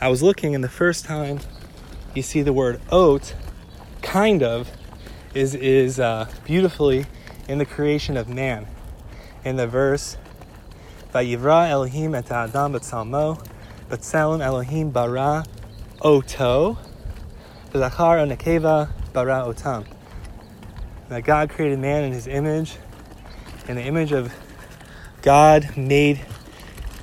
I 0.00 0.08
was 0.08 0.22
looking, 0.22 0.54
and 0.54 0.62
the 0.62 0.68
first 0.68 1.04
time 1.04 1.40
you 2.14 2.22
see 2.22 2.42
the 2.42 2.52
word 2.52 2.80
ot, 2.90 3.34
kind 4.02 4.42
of, 4.42 4.70
is 5.34 5.54
is 5.54 6.00
uh, 6.00 6.30
beautifully 6.44 7.06
in 7.48 7.58
the 7.58 7.64
creation 7.64 8.16
of 8.16 8.28
man. 8.28 8.66
In 9.44 9.56
the 9.56 9.66
verse, 9.66 10.16
"Vayivra 11.12 11.68
Elohim 11.68 12.14
et 12.14 12.30
Adam 12.30 12.72
b'tzalmo, 12.72 13.44
b'tzelem 13.88 14.42
Elohim 14.42 14.90
bara 14.90 15.44
oto, 16.00 16.78
v'zachar 17.72 18.26
onekeva 18.26 18.90
bara 19.12 19.44
otam." 19.46 19.86
That 21.08 21.24
God 21.24 21.50
created 21.50 21.78
man 21.78 22.04
in 22.04 22.12
His 22.12 22.26
image, 22.26 22.76
in 23.66 23.76
the 23.76 23.82
image 23.82 24.12
of 24.12 24.34
God 25.22 25.76
made 25.76 26.20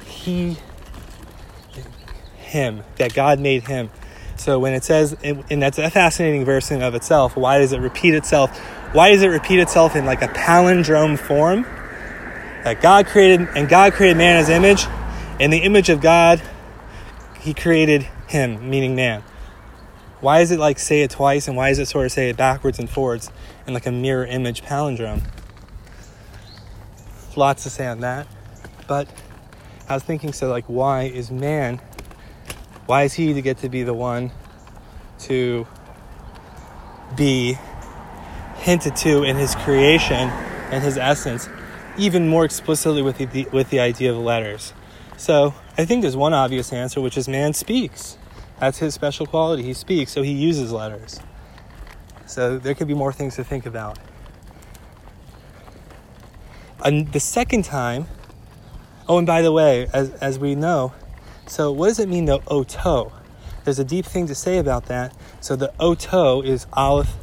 He 0.06 0.58
him, 2.56 2.84
that 2.98 3.14
God 3.14 3.40
made 3.40 3.68
him. 3.68 3.90
So 4.38 4.60
when 4.60 4.74
it 4.74 4.84
says, 4.84 5.16
and 5.24 5.62
that's 5.62 5.78
a 5.78 5.90
fascinating 5.90 6.46
verse 6.46 6.70
in 6.72 6.82
of 6.82 6.94
itself, 6.94 7.36
why 7.36 7.60
does 7.60 7.72
it 7.72 7.80
repeat 7.80 8.14
itself? 8.14 8.58
Why 8.94 9.12
does 9.12 9.24
it 9.24 9.28
repeat 9.28 9.60
itself 9.60 9.96
in 9.96 10.06
like 10.06 10.22
a 10.22 10.28
palindrome 10.28 11.18
form? 11.18 11.64
That 12.64 12.82
God 12.82 13.06
created, 13.08 13.48
and 13.56 13.70
God 13.70 13.94
created 13.94 14.18
man 14.18 14.38
as 14.38 14.50
image. 14.50 14.86
In 15.40 15.52
the 15.52 15.60
image 15.60 15.90
of 15.90 16.02
God, 16.02 16.42
he 17.40 17.54
created 17.54 18.04
him, 18.28 18.70
meaning 18.70 18.96
man. 18.96 19.24
Why 20.20 20.40
is 20.40 20.52
it 20.52 20.60
like 20.60 20.80
say 20.80 21.04
it 21.04 21.12
twice, 21.12 21.48
and 21.48 21.56
why 21.56 21.70
is 21.70 21.78
it 21.78 21.88
sort 21.88 22.06
of 22.06 22.12
say 22.12 22.30
it 22.30 22.38
backwards 22.38 22.80
and 22.80 22.90
forwards 22.90 23.30
in 23.68 23.74
like 23.74 23.86
a 23.86 23.92
mirror 23.92 24.26
image 24.26 24.64
palindrome? 24.64 25.22
Lots 27.36 27.64
to 27.64 27.70
say 27.70 27.86
on 27.86 28.00
that. 28.00 28.28
But 28.88 29.08
I 29.88 29.94
was 29.94 30.04
thinking, 30.04 30.34
so 30.34 30.50
like, 30.50 30.66
why 30.66 31.04
is 31.04 31.30
man 31.30 31.82
why 32.86 33.04
is 33.04 33.14
he 33.14 33.34
to 33.34 33.42
get 33.42 33.58
to 33.60 33.70
be 33.70 33.84
the 33.84 33.94
one 33.94 34.32
to 35.20 35.66
be 37.16 37.58
hinted 38.58 38.96
to 38.98 39.24
in 39.24 39.36
his 39.36 39.56
creation 39.56 40.30
and 40.72 40.84
his 40.84 40.98
essence, 40.98 41.50
even 41.98 42.28
more 42.28 42.46
explicitly 42.46 43.02
with 43.02 43.18
the, 43.18 43.46
with 43.52 43.70
the 43.70 43.80
idea 43.80 44.12
of 44.12 44.18
letters? 44.18 44.74
So 45.18 45.54
I 45.78 45.86
think 45.86 46.02
there's 46.02 46.18
one 46.18 46.34
obvious 46.34 46.72
answer, 46.74 47.02
which 47.02 47.18
is 47.18 47.28
man 47.28 47.54
speaks. 47.54 48.18
That's 48.60 48.78
his 48.78 48.94
special 48.94 49.26
quality. 49.26 49.64
He 49.64 49.74
speaks, 49.74 50.12
so 50.12 50.22
he 50.22 50.32
uses 50.32 50.72
letters. 50.72 51.20
So 52.26 52.58
there 52.58 52.74
could 52.74 52.88
be 52.88 52.94
more 52.94 53.14
things 53.14 53.36
to 53.36 53.44
think 53.44 53.66
about. 53.66 54.00
And 56.84 57.12
the 57.12 57.20
second 57.20 57.66
time, 57.66 58.08
oh, 59.08 59.18
and 59.18 59.26
by 59.26 59.42
the 59.42 59.52
way, 59.52 59.88
as, 59.92 60.12
as 60.16 60.38
we 60.38 60.56
know, 60.56 60.94
so, 61.48 61.72
what 61.72 61.88
does 61.88 62.00
it 62.00 62.10
mean, 62.10 62.26
though, 62.26 62.42
oto? 62.48 63.12
There's 63.64 63.80
a 63.80 63.84
deep 63.84 64.06
thing 64.06 64.28
to 64.28 64.36
say 64.36 64.58
about 64.58 64.86
that. 64.88 65.16
So, 65.42 65.56
the 65.56 65.74
oto 65.80 66.42
is 66.42 66.66
aleph, 66.74 67.14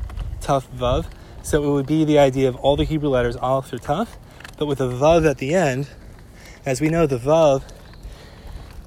tuf, 0.40 0.66
vav. 0.68 1.06
So, 1.42 1.64
it 1.64 1.72
would 1.72 1.86
be 1.86 2.04
the 2.04 2.18
idea 2.18 2.48
of 2.48 2.56
all 2.56 2.76
the 2.76 2.84
Hebrew 2.84 3.08
letters, 3.08 3.36
aleph 3.36 3.66
through 3.66 3.80
tuf, 3.80 4.08
but 4.58 4.66
with 4.66 4.80
a 4.80 4.88
vav 4.88 5.28
at 5.28 5.38
the 5.38 5.54
end. 5.54 5.88
As 6.64 6.80
we 6.80 6.88
know, 6.88 7.06
the 7.06 7.18
vav 7.18 7.64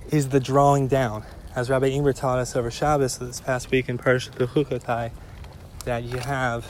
is 0.10 0.30
the 0.30 0.40
drawing 0.40 0.88
down. 0.88 1.26
As 1.56 1.70
Rabbi 1.70 1.90
Ingber 1.90 2.16
taught 2.16 2.40
us 2.40 2.56
over 2.56 2.72
Shabbos 2.72 3.18
this 3.18 3.42
past 3.42 3.72
week 3.72 3.90
in 3.90 3.98
Parashat 3.98 4.36
Bechukotai, 4.36 5.12
that 5.86 6.04
you 6.04 6.18
have 6.20 6.66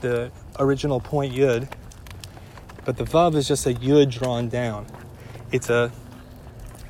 the 0.00 0.30
original 0.58 1.00
point 1.00 1.34
yud, 1.34 1.70
but 2.84 2.96
the 2.96 3.04
vav 3.04 3.34
is 3.34 3.48
just 3.48 3.66
a 3.66 3.74
yud 3.74 4.10
drawn 4.10 4.48
down. 4.48 4.86
It's 5.52 5.70
a 5.70 5.92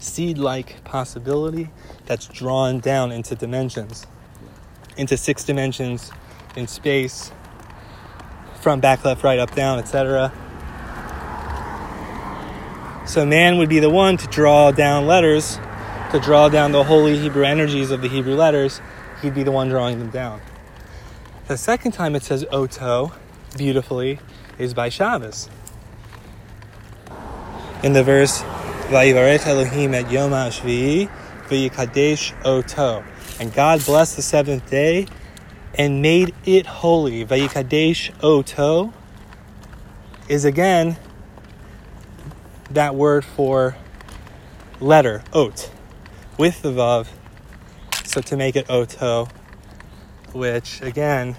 seed 0.05 0.39
like 0.39 0.85
possibility 0.85 1.71
that's 2.07 2.27
drawn 2.27 2.79
down 2.81 3.11
into 3.11 3.35
dimensions, 3.35 4.07
into 4.97 5.17
six 5.17 5.45
dimensions 5.45 6.13
in 6.57 6.67
space, 6.67 7.33
from 8.61 8.81
back, 8.81 9.05
left, 9.05 9.23
right, 9.23 9.39
up, 9.39 9.55
down, 9.55 9.79
etc. 9.79 10.33
So 13.07 13.27
man 13.27 13.59
would 13.59 13.69
be 13.69 13.81
the 13.81 13.91
one 13.91 14.17
to 14.17 14.27
draw 14.29 14.71
down 14.71 15.07
letters, 15.07 15.59
to 16.13 16.21
draw 16.21 16.49
down 16.49 16.73
the 16.73 16.85
holy 16.85 17.19
Hebrew 17.19 17.45
energies 17.45 17.91
of 17.91 18.01
the 18.01 18.09
Hebrew 18.09 18.35
letters. 18.35 18.81
He'd 19.21 19.35
be 19.35 19.43
the 19.43 19.53
one 19.53 19.69
drawing 19.69 19.99
them 19.99 20.11
down. 20.11 20.41
The 21.49 21.59
second 21.59 21.93
time 21.93 22.15
it 22.15 22.23
says 22.23 22.47
Oto, 22.51 23.13
beautifully, 23.57 24.19
is 24.59 24.73
by 24.73 24.89
Shabbos. 24.89 25.51
In 27.83 27.93
the 27.93 28.03
verse, 28.03 28.43
Vayivarech 28.89 29.47
Elohim 29.47 29.95
et 29.95 30.11
Yom 30.13 30.33
HaShvi'i 30.33 31.09
v'yikadesh 31.49 32.35
Oto. 32.45 33.03
And 33.41 33.51
God 33.51 33.83
blessed 33.87 34.17
the 34.17 34.23
seventh 34.23 34.69
day 34.69 35.07
and 35.75 36.03
made 36.03 36.35
it 36.45 36.67
holy. 36.67 37.25
Vayikadesh 37.25 38.13
Oto 38.23 38.93
is 40.29 40.45
again 40.45 40.99
that 42.71 42.95
word 42.95 43.25
for 43.25 43.75
letter, 44.81 45.23
ot, 45.33 45.71
with 46.37 46.61
the 46.61 46.71
vav. 46.71 47.09
So 48.05 48.21
to 48.21 48.37
make 48.37 48.55
it 48.55 48.67
oto, 48.69 49.29
which 50.35 50.83
again, 50.83 51.37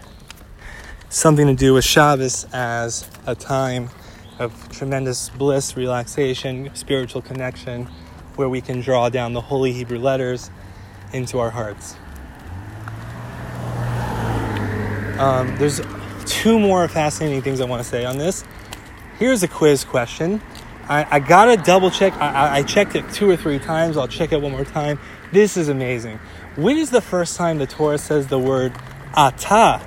something 1.09 1.45
to 1.45 1.53
do 1.53 1.75
with 1.75 1.85
Shabbos 1.85 2.47
as 2.51 3.07
a 3.27 3.35
time 3.35 3.91
of 4.39 4.69
tremendous 4.69 5.29
bliss, 5.29 5.77
relaxation, 5.77 6.69
spiritual 6.73 7.21
connection, 7.21 7.87
where 8.35 8.49
we 8.49 8.61
can 8.61 8.81
draw 8.81 9.09
down 9.09 9.33
the 9.33 9.41
holy 9.41 9.71
Hebrew 9.71 9.99
letters 9.99 10.49
into 11.13 11.39
our 11.39 11.49
hearts. 11.49 11.95
Um, 15.19 15.55
there's 15.57 15.81
two 16.25 16.59
more 16.59 16.87
fascinating 16.87 17.41
things 17.41 17.61
I 17.61 17.65
want 17.65 17.81
to 17.81 17.87
say 17.87 18.03
on 18.03 18.17
this. 18.17 18.43
Here's 19.17 19.43
a 19.43 19.47
quiz 19.47 19.85
question. 19.85 20.41
I, 20.89 21.07
I 21.09 21.19
gotta 21.19 21.55
double 21.55 21.89
check. 21.89 22.13
I, 22.15 22.57
I 22.57 22.63
checked 22.63 22.95
it 22.95 23.09
two 23.13 23.29
or 23.29 23.37
three 23.37 23.59
times. 23.59 23.97
I'll 23.97 24.07
check 24.07 24.33
it 24.33 24.41
one 24.41 24.51
more 24.51 24.65
time. 24.65 24.99
This 25.31 25.57
is 25.57 25.69
amazing. 25.69 26.19
When 26.55 26.77
is 26.77 26.91
the 26.91 27.01
first 27.01 27.37
time 27.37 27.57
the 27.57 27.65
Torah 27.65 27.97
says 27.97 28.27
the 28.27 28.37
word 28.37 28.73
ata, 29.13 29.81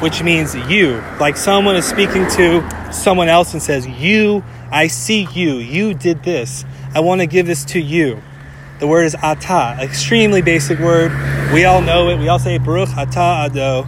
which 0.00 0.22
means 0.22 0.54
you? 0.54 1.02
Like 1.20 1.36
someone 1.36 1.76
is 1.76 1.84
speaking 1.84 2.26
to 2.30 2.92
someone 2.92 3.28
else 3.28 3.52
and 3.52 3.62
says, 3.62 3.86
You, 3.86 4.42
I 4.70 4.86
see 4.86 5.26
you. 5.32 5.56
You 5.56 5.94
did 5.94 6.22
this. 6.22 6.64
I 6.94 7.00
want 7.00 7.20
to 7.20 7.26
give 7.26 7.46
this 7.46 7.64
to 7.66 7.80
you. 7.80 8.22
The 8.78 8.86
word 8.86 9.04
is 9.04 9.14
ata, 9.22 9.76
extremely 9.78 10.40
basic 10.40 10.78
word. 10.78 11.12
We 11.52 11.66
all 11.66 11.82
know 11.82 12.08
it. 12.08 12.18
We 12.18 12.28
all 12.28 12.38
say 12.38 12.56
Baruch 12.56 12.88
ata 12.96 13.50
ado. 13.50 13.86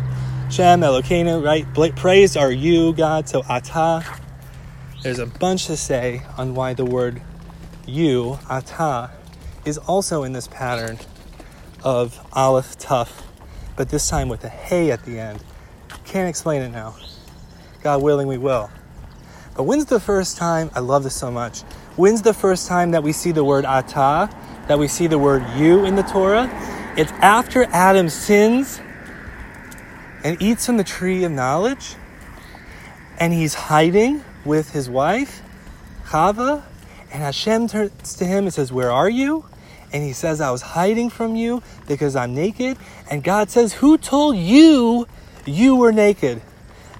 Shem 0.50 0.82
Elokeinu, 0.82 1.42
right? 1.42 1.96
Praise 1.96 2.36
are 2.36 2.52
you, 2.52 2.92
God. 2.92 3.26
So 3.26 3.42
ata. 3.48 4.04
There's 5.02 5.18
a 5.18 5.26
bunch 5.26 5.66
to 5.66 5.76
say 5.78 6.22
on 6.36 6.54
why 6.54 6.74
the 6.74 6.84
word 6.84 7.22
you, 7.86 8.38
ata, 8.50 9.10
is 9.64 9.78
also 9.78 10.24
in 10.24 10.32
this 10.32 10.46
pattern 10.46 10.98
of 11.82 12.20
aleph 12.34 12.78
tuf, 12.78 13.24
but 13.76 13.88
this 13.88 14.08
time 14.08 14.28
with 14.28 14.44
a 14.44 14.48
hey 14.48 14.90
at 14.90 15.04
the 15.04 15.18
end. 15.18 15.42
Can't 16.12 16.28
explain 16.28 16.60
it 16.60 16.68
now. 16.68 16.94
God 17.82 18.02
willing, 18.02 18.28
we 18.28 18.36
will. 18.36 18.68
But 19.56 19.62
when's 19.62 19.86
the 19.86 19.98
first 19.98 20.36
time? 20.36 20.70
I 20.74 20.80
love 20.80 21.04
this 21.04 21.14
so 21.14 21.30
much. 21.30 21.62
When's 21.96 22.20
the 22.20 22.34
first 22.34 22.68
time 22.68 22.90
that 22.90 23.02
we 23.02 23.12
see 23.12 23.32
the 23.32 23.42
word 23.42 23.64
ata 23.64 24.28
that 24.68 24.78
we 24.78 24.88
see 24.88 25.06
the 25.06 25.18
word 25.18 25.42
you 25.56 25.86
in 25.86 25.94
the 25.94 26.02
Torah. 26.02 26.50
It's 26.98 27.10
after 27.12 27.64
Adam 27.64 28.10
sins 28.10 28.78
and 30.22 30.36
eats 30.42 30.66
from 30.66 30.76
the 30.76 30.84
tree 30.84 31.24
of 31.24 31.32
knowledge, 31.32 31.94
and 33.18 33.32
he's 33.32 33.54
hiding 33.54 34.22
with 34.44 34.72
his 34.72 34.90
wife, 34.90 35.40
Chava, 36.04 36.62
and 37.10 37.22
Hashem 37.22 37.68
turns 37.68 38.16
to 38.16 38.26
him 38.26 38.44
and 38.44 38.52
says, 38.52 38.70
Where 38.70 38.90
are 38.92 39.08
you? 39.08 39.46
And 39.94 40.04
he 40.04 40.12
says, 40.12 40.42
I 40.42 40.50
was 40.50 40.60
hiding 40.60 41.08
from 41.08 41.36
you 41.36 41.62
because 41.88 42.16
I'm 42.16 42.34
naked. 42.34 42.76
And 43.10 43.24
God 43.24 43.48
says, 43.48 43.72
Who 43.72 43.96
told 43.96 44.36
you 44.36 45.06
you 45.46 45.76
were 45.76 45.92
naked? 45.92 46.42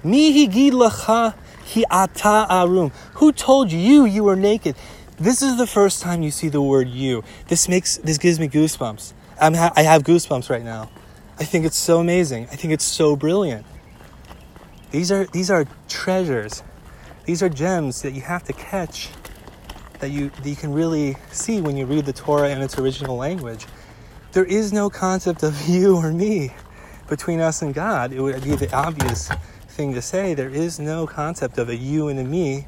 Mi 0.03 0.47
higid 0.47 0.71
lacha 0.71 1.35
hi 1.65 1.83
ata 1.89 2.47
arum. 2.49 2.91
Who 3.15 3.31
told 3.31 3.71
you 3.71 4.05
you 4.05 4.23
were 4.23 4.35
naked? 4.35 4.75
This 5.17 5.41
is 5.41 5.57
the 5.57 5.67
first 5.67 6.01
time 6.01 6.21
you 6.23 6.31
see 6.31 6.49
the 6.49 6.61
word 6.61 6.89
you. 6.89 7.23
This 7.47 7.69
makes 7.69 7.97
this 7.97 8.17
gives 8.17 8.39
me 8.39 8.47
goosebumps. 8.47 9.13
I'm 9.39 9.53
ha- 9.53 9.71
I 9.75 9.83
have 9.83 10.03
goosebumps 10.03 10.49
right 10.49 10.63
now. 10.63 10.89
I 11.39 11.45
think 11.45 11.65
it's 11.65 11.77
so 11.77 11.99
amazing. 11.99 12.47
I 12.51 12.55
think 12.55 12.73
it's 12.73 12.83
so 12.83 13.15
brilliant. 13.15 13.65
These 14.91 15.11
are 15.11 15.25
these 15.25 15.49
are 15.49 15.65
treasures. 15.87 16.63
These 17.25 17.41
are 17.41 17.49
gems 17.49 18.01
that 18.01 18.13
you 18.13 18.21
have 18.21 18.43
to 18.43 18.53
catch 18.53 19.09
that 19.99 20.09
you 20.09 20.29
that 20.29 20.45
you 20.45 20.55
can 20.55 20.73
really 20.73 21.15
see 21.31 21.61
when 21.61 21.77
you 21.77 21.85
read 21.85 22.05
the 22.05 22.13
Torah 22.13 22.49
in 22.49 22.61
its 22.61 22.77
original 22.77 23.15
language. 23.15 23.65
There 24.33 24.45
is 24.45 24.73
no 24.73 24.89
concept 24.89 25.43
of 25.43 25.61
you 25.67 25.95
or 25.95 26.11
me 26.11 26.51
between 27.07 27.39
us 27.39 27.61
and 27.61 27.73
God. 27.73 28.13
It 28.13 28.21
would 28.21 28.43
be 28.43 28.55
the 28.55 28.73
obvious 28.75 29.29
thing 29.69 29.93
to 29.93 30.01
say. 30.01 30.33
There 30.33 30.49
is 30.49 30.79
no 30.79 31.07
concept 31.07 31.57
of 31.57 31.69
a 31.69 31.75
you 31.75 32.07
and 32.07 32.19
a 32.19 32.23
me 32.23 32.67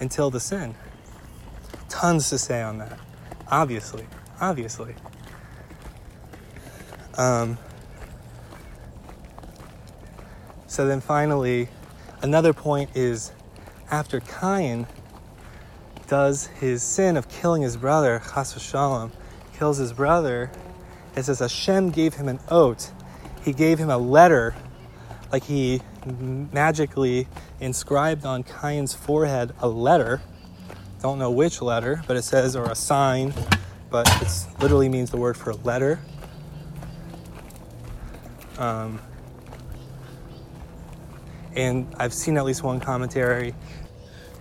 until 0.00 0.30
the 0.30 0.40
sin 0.40 0.74
tons 1.88 2.28
to 2.30 2.38
say 2.38 2.62
on 2.62 2.78
that. 2.78 2.98
Obviously, 3.50 4.06
obviously. 4.40 4.94
Um, 7.16 7.58
so 10.66 10.86
then 10.86 11.00
finally, 11.00 11.68
another 12.22 12.52
point 12.52 12.90
is 12.94 13.32
after 13.90 14.20
Cain 14.20 14.86
does 16.06 16.46
his 16.46 16.82
sin 16.82 17.16
of 17.16 17.28
killing 17.28 17.62
his 17.62 17.76
brother, 17.76 18.22
Chas 18.32 18.54
v'shalom, 18.54 19.10
kills 19.54 19.78
his 19.78 19.92
brother, 19.92 20.50
it 21.16 21.24
says 21.24 21.40
Hashem 21.40 21.90
gave 21.90 22.14
him 22.14 22.28
an 22.28 22.38
oath. 22.48 22.92
He 23.48 23.54
gave 23.54 23.78
him 23.78 23.88
a 23.88 23.96
letter, 23.96 24.54
like 25.32 25.44
he 25.44 25.80
magically 26.04 27.26
inscribed 27.60 28.26
on 28.26 28.42
Cain's 28.42 28.92
forehead 28.92 29.54
a 29.60 29.68
letter 29.68 30.20
don't 31.00 31.18
know 31.18 31.30
which 31.30 31.62
letter, 31.62 32.02
but 32.06 32.16
it 32.16 32.22
says, 32.22 32.56
or 32.56 32.64
a 32.64 32.74
sign, 32.74 33.32
but 33.88 34.06
it 34.20 34.46
literally 34.60 34.88
means 34.88 35.10
the 35.10 35.16
word 35.16 35.36
for 35.36 35.54
letter. 35.54 36.00
Um, 38.58 39.00
and 41.54 41.86
I've 41.96 42.12
seen 42.12 42.36
at 42.36 42.44
least 42.44 42.62
one 42.62 42.80
commentary, 42.80 43.54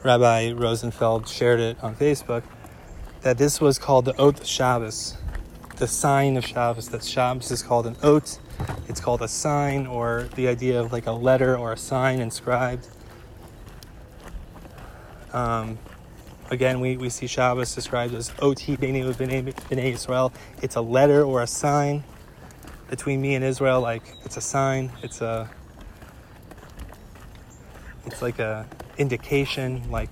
Rabbi 0.03 0.51
Rosenfeld 0.51 1.27
shared 1.27 1.59
it 1.59 1.77
on 1.83 1.95
Facebook, 1.95 2.43
that 3.21 3.37
this 3.37 3.61
was 3.61 3.77
called 3.77 4.05
the 4.05 4.15
Oath 4.17 4.41
of 4.41 4.47
Shabbos, 4.47 5.15
the 5.77 5.87
sign 5.87 6.37
of 6.37 6.45
Shabbos, 6.45 6.89
that 6.89 7.03
Shabbos 7.03 7.51
is 7.51 7.61
called 7.61 7.85
an 7.85 7.95
oath, 8.01 8.39
it's 8.87 8.99
called 8.99 9.21
a 9.21 9.27
sign, 9.27 9.87
or 9.87 10.29
the 10.35 10.47
idea 10.47 10.79
of 10.79 10.91
like 10.91 11.07
a 11.07 11.11
letter 11.11 11.57
or 11.57 11.73
a 11.73 11.77
sign 11.77 12.19
inscribed. 12.19 12.87
Um, 15.33 15.77
Again, 16.49 16.79
we, 16.79 16.95
we 16.95 17.09
see 17.09 17.27
Shabbos 17.27 17.75
described 17.75 18.13
as 18.13 18.31
Oti 18.39 18.77
B'nei 18.77 19.03
B'nei 19.13 19.93
Israel. 19.93 20.31
It's 20.61 20.77
a 20.77 20.81
letter 20.81 21.23
or 21.23 21.41
a 21.41 21.47
sign 21.47 22.05
between 22.89 23.19
me 23.19 23.35
and 23.35 23.43
Israel. 23.43 23.81
Like 23.81 24.03
it's 24.23 24.37
a 24.37 24.41
sign. 24.41 24.93
It's 25.03 25.19
a 25.19 25.49
it's 28.05 28.21
like 28.21 28.39
a 28.39 28.65
indication, 28.97 29.91
like 29.91 30.09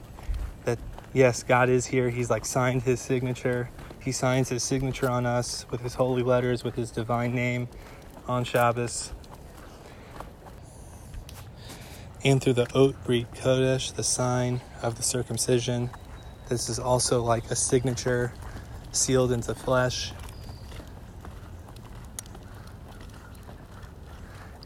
that 0.65 0.77
yes, 1.13 1.41
God 1.41 1.69
is 1.69 1.85
here. 1.85 2.09
He's 2.09 2.29
like 2.29 2.43
signed 2.43 2.83
His 2.83 2.99
signature. 2.99 3.69
He 4.01 4.11
signs 4.11 4.49
His 4.49 4.61
signature 4.61 5.09
on 5.09 5.25
us 5.25 5.65
with 5.71 5.79
His 5.79 5.93
holy 5.93 6.21
letters, 6.21 6.65
with 6.65 6.75
His 6.75 6.91
divine 6.91 7.33
name 7.33 7.69
on 8.27 8.43
Shabbos. 8.43 9.11
And 12.23 12.41
through 12.41 12.53
the 12.53 12.67
Ot 12.73 12.95
Brit 13.03 13.31
Kodesh, 13.33 13.93
the 13.93 14.03
sign 14.03 14.61
of 14.81 14.95
the 14.95 15.03
circumcision, 15.03 15.91
this 16.49 16.69
is 16.69 16.79
also 16.79 17.21
like 17.21 17.51
a 17.51 17.55
signature 17.55 18.33
sealed 18.91 19.31
into 19.31 19.53
flesh. 19.53 20.11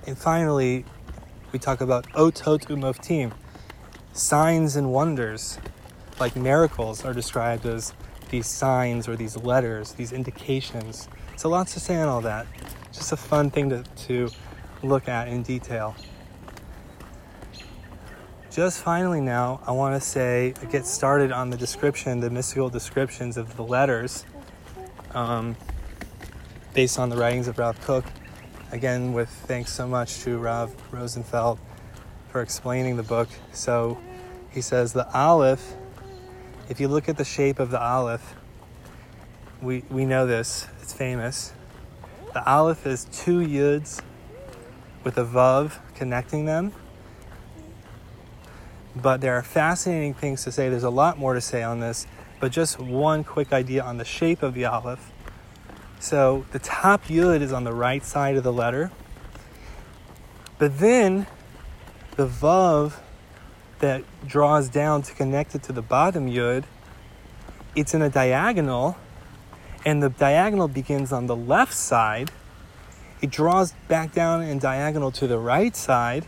And 0.08 0.18
finally, 0.18 0.86
we 1.52 1.60
talk 1.60 1.82
about 1.82 2.08
otot 2.14 2.68
umoftim. 2.68 3.34
Signs 4.14 4.76
and 4.76 4.92
wonders, 4.92 5.60
like 6.20 6.36
miracles, 6.36 7.04
are 7.06 7.14
described 7.14 7.66
as 7.66 7.94
these 8.30 8.48
signs 8.48 9.08
or 9.08 9.16
these 9.16 9.36
letters, 9.38 9.94
these 9.94 10.12
indications. 10.12 11.08
So 11.36 11.50
lots 11.50 11.74
to 11.74 11.80
say 11.80 11.98
on 11.98 12.08
all 12.08 12.22
that. 12.22 12.48
Just 12.92 13.12
a 13.12 13.18
fun 13.18 13.50
thing 13.50 13.70
to, 13.70 13.84
to 13.84 14.30
look 14.84 15.08
at 15.08 15.28
in 15.28 15.44
detail 15.44 15.96
just 18.52 18.82
finally 18.82 19.22
now, 19.22 19.62
I 19.66 19.72
want 19.72 19.96
to 19.96 20.06
say, 20.06 20.54
get 20.70 20.86
started 20.86 21.32
on 21.32 21.50
the 21.50 21.56
description, 21.56 22.20
the 22.20 22.30
mystical 22.30 22.70
descriptions 22.70 23.38
of 23.38 23.56
the 23.56 23.64
letters 23.64 24.26
um, 25.14 25.56
based 26.74 27.00
on 27.00 27.10
the 27.10 27.16
writings 27.16 27.48
of 27.48 27.58
Rav 27.58 27.80
Kook. 27.80 28.04
Again, 28.74 29.14
with 29.14 29.30
thanks 29.30 29.72
so 29.72 29.88
much 29.88 30.20
to 30.24 30.38
Rav 30.40 30.76
Rosenfeld 30.92 31.58
for 32.32 32.42
explaining 32.42 32.98
the 32.98 33.04
book. 33.04 33.30
So 33.54 33.98
he 34.50 34.60
says 34.60 34.92
the 34.92 35.08
Aleph 35.16 35.76
if 36.70 36.80
you 36.80 36.88
look 36.88 37.10
at 37.10 37.18
the 37.18 37.26
shape 37.26 37.60
of 37.60 37.72
the 37.72 37.82
aleph, 37.82 38.36
we, 39.60 39.84
we 39.90 40.06
know 40.06 40.28
this, 40.28 40.68
it's 40.82 40.94
famous. 40.94 41.52
The 42.34 42.48
aleph 42.48 42.86
is 42.86 43.06
two 43.06 43.40
yuds 43.40 44.02
with 45.04 45.18
a 45.18 45.26
vav 45.26 45.80
connecting 45.96 46.46
them. 46.46 46.74
But 48.96 49.22
there 49.22 49.36
are 49.36 49.42
fascinating 49.42 50.14
things 50.14 50.44
to 50.44 50.52
say. 50.52 50.70
There's 50.70 50.84
a 50.84 50.90
lot 50.90 51.18
more 51.18 51.34
to 51.34 51.42
say 51.42 51.64
on 51.64 51.80
this, 51.80 52.06
but 52.40 52.52
just 52.52 52.80
one 52.80 53.24
quick 53.24 53.52
idea 53.52 53.84
on 53.84 53.98
the 53.98 54.06
shape 54.06 54.44
of 54.44 54.54
the 54.54 54.66
aleph. 54.66 55.12
So 56.00 56.46
the 56.52 56.60
top 56.60 57.06
yud 57.06 57.42
is 57.42 57.52
on 57.52 57.64
the 57.64 57.74
right 57.74 58.04
side 58.04 58.38
of 58.38 58.44
the 58.44 58.54
letter, 58.54 58.92
but 60.58 60.80
then 60.80 61.28
the 62.16 62.28
vav 62.28 63.00
that 63.80 64.04
draws 64.28 64.70
down 64.70 65.02
to 65.04 65.14
connect 65.14 65.56
it 65.56 65.64
to 65.64 65.74
the 65.74 65.82
bottom 65.82 66.28
yud, 66.28 66.64
it's 67.76 67.94
in 67.94 68.02
a 68.02 68.10
diagonal, 68.10 68.98
and 69.86 70.02
the 70.02 70.10
diagonal 70.10 70.68
begins 70.68 71.12
on 71.12 71.28
the 71.28 71.36
left 71.36 71.74
side. 71.74 72.32
It 73.22 73.30
draws 73.30 73.74
back 73.88 74.14
down 74.14 74.44
in 74.44 74.60
diagonal 74.60 75.12
to 75.12 75.28
the 75.28 75.38
right 75.38 75.76
side, 75.76 76.26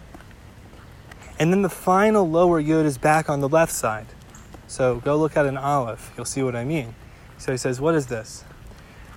and 1.40 1.52
then 1.52 1.62
the 1.62 1.70
final 1.70 2.30
lower 2.30 2.62
yud 2.62 2.86
is 2.86 2.98
back 2.98 3.30
on 3.30 3.40
the 3.40 3.50
left 3.50 3.72
side. 3.72 4.08
So 4.68 4.98
go 4.98 5.18
look 5.18 5.36
at 5.36 5.46
an 5.46 5.58
aleph, 5.58 6.14
you'll 6.16 6.26
see 6.26 6.44
what 6.44 6.56
I 6.56 6.64
mean. 6.64 6.96
So 7.38 7.52
he 7.52 7.58
says, 7.58 7.82
What 7.82 7.96
is 7.96 8.08
this? 8.08 8.44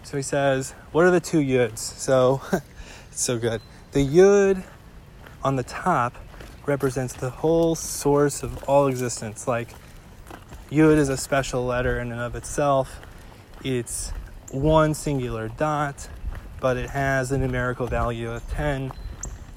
So 0.03 0.17
he 0.17 0.23
says, 0.23 0.73
What 0.93 1.05
are 1.05 1.11
the 1.11 1.21
two 1.21 1.41
yuds? 1.41 1.79
So 1.79 2.41
it's 2.53 3.23
so 3.23 3.39
good. 3.39 3.61
The 3.93 4.07
yud 4.07 4.63
on 5.43 5.57
the 5.57 5.63
top 5.63 6.15
represents 6.67 7.13
the 7.13 7.31
whole 7.31 7.75
source 7.75 8.43
of 8.43 8.63
all 8.65 8.87
existence. 8.87 9.47
Like, 9.47 9.69
Yud 10.71 10.97
is 10.97 11.09
a 11.09 11.17
special 11.17 11.65
letter 11.65 12.01
in 12.01 12.11
and 12.11 12.21
of 12.21 12.35
itself. 12.35 13.01
It's 13.63 14.13
one 14.51 14.95
singular 14.95 15.49
dot, 15.49 16.09
but 16.61 16.77
it 16.77 16.91
has 16.91 17.33
a 17.33 17.39
numerical 17.39 17.87
value 17.87 18.31
of 18.31 18.49
10, 18.51 18.93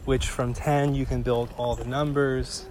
which 0.05 0.27
from 0.27 0.53
10 0.53 0.95
you 0.95 1.05
can 1.05 1.21
build 1.21 1.53
all 1.57 1.75
the 1.75 1.85
numbers 1.85 2.65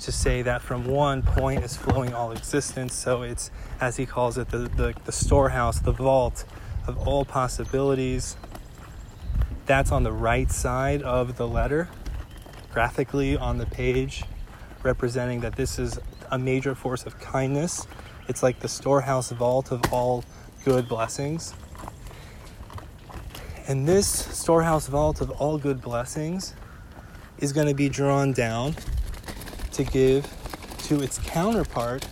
to 0.00 0.10
say 0.10 0.42
that 0.42 0.62
from 0.62 0.86
one 0.86 1.22
point 1.22 1.62
is 1.62 1.76
flowing 1.76 2.14
all 2.14 2.32
existence. 2.32 2.94
So 2.94 3.22
it's, 3.22 3.50
as 3.80 3.96
he 3.96 4.06
calls 4.06 4.38
it, 4.38 4.48
the, 4.48 4.58
the, 4.58 4.94
the 5.04 5.12
storehouse, 5.12 5.78
the 5.80 5.92
vault 5.92 6.44
of 6.86 6.96
all 7.06 7.24
possibilities. 7.24 8.36
That's 9.66 9.92
on 9.92 10.02
the 10.02 10.12
right 10.12 10.50
side 10.50 11.02
of 11.02 11.36
the 11.36 11.46
letter 11.46 11.88
graphically 12.72 13.36
on 13.36 13.58
the 13.58 13.66
page, 13.66 14.24
representing 14.82 15.40
that 15.40 15.56
this 15.56 15.78
is 15.78 15.98
a 16.30 16.38
major 16.38 16.74
force 16.74 17.04
of 17.04 17.18
kindness. 17.18 17.86
It's 18.28 18.42
like 18.42 18.60
the 18.60 18.68
storehouse 18.68 19.30
vault 19.30 19.72
of 19.72 19.92
all 19.92 20.24
good 20.64 20.88
blessings. 20.88 21.54
And 23.66 23.86
this 23.86 24.08
storehouse 24.08 24.86
vault 24.88 25.20
of 25.20 25.30
all 25.32 25.58
good 25.58 25.80
blessings 25.80 26.54
is 27.38 27.52
going 27.52 27.68
to 27.68 27.74
be 27.74 27.88
drawn 27.88 28.32
down 28.32 28.74
to 29.72 29.84
give 29.84 30.26
to 30.84 31.02
its 31.02 31.18
counterpart, 31.18 32.04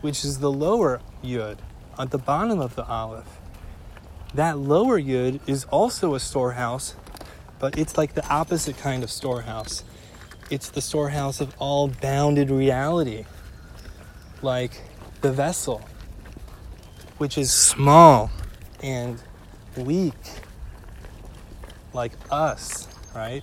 which 0.00 0.24
is 0.24 0.38
the 0.38 0.50
lower 0.50 1.00
yud 1.24 1.58
at 1.98 2.10
the 2.10 2.18
bottom 2.18 2.60
of 2.60 2.76
the 2.76 2.84
aleph. 2.84 3.38
That 4.34 4.58
lower 4.58 5.00
yud 5.00 5.40
is 5.46 5.64
also 5.64 6.14
a 6.14 6.20
storehouse, 6.20 6.94
but 7.58 7.78
it's 7.78 7.96
like 7.98 8.14
the 8.14 8.26
opposite 8.28 8.78
kind 8.78 9.02
of 9.02 9.10
storehouse 9.10 9.84
it's 10.50 10.68
the 10.68 10.80
storehouse 10.80 11.40
of 11.40 11.54
all 11.60 11.86
bounded 11.86 12.50
reality, 12.50 13.24
like 14.42 14.82
the 15.20 15.32
vessel, 15.32 15.88
which 17.20 17.36
is 17.36 17.52
small 17.52 18.30
and 18.82 19.22
weak, 19.76 20.14
like 21.92 22.12
us, 22.30 22.88
right? 23.14 23.42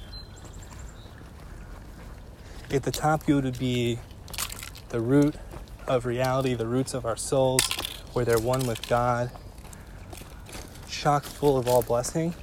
At 2.72 2.82
the 2.82 2.90
top, 2.90 3.28
you 3.28 3.36
would 3.36 3.60
be 3.60 4.00
the 4.90 5.00
root 5.00 5.36
of 5.88 6.08
reality, 6.08 6.56
the 6.56 6.66
roots 6.66 6.96
of 6.96 7.06
our 7.06 7.16
souls, 7.16 7.62
where 8.13 8.26
they're 8.26 8.40
one 8.40 8.66
with 8.66 8.90
God, 8.90 9.30
chock 10.90 11.24
full 11.24 11.56
of 11.56 11.68
all 11.68 11.84
blessing. 11.84 12.34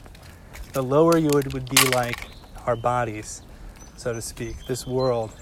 The 0.73 0.85
lower 0.85 1.18
you 1.18 1.31
would, 1.33 1.53
would 1.53 1.68
be 1.68 1.85
like 1.88 2.29
our 2.64 2.77
bodies, 2.77 3.42
so 3.97 4.12
to 4.12 4.23
speak, 4.23 4.55
this 4.68 4.87
world, 4.87 5.33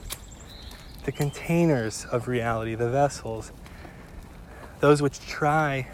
the 1.05 1.13
containers 1.13 2.07
of 2.07 2.29
reality, 2.29 2.75
the 2.77 2.89
vessels, 2.89 3.53
those 4.83 5.01
which 5.01 5.21
try 5.21 5.87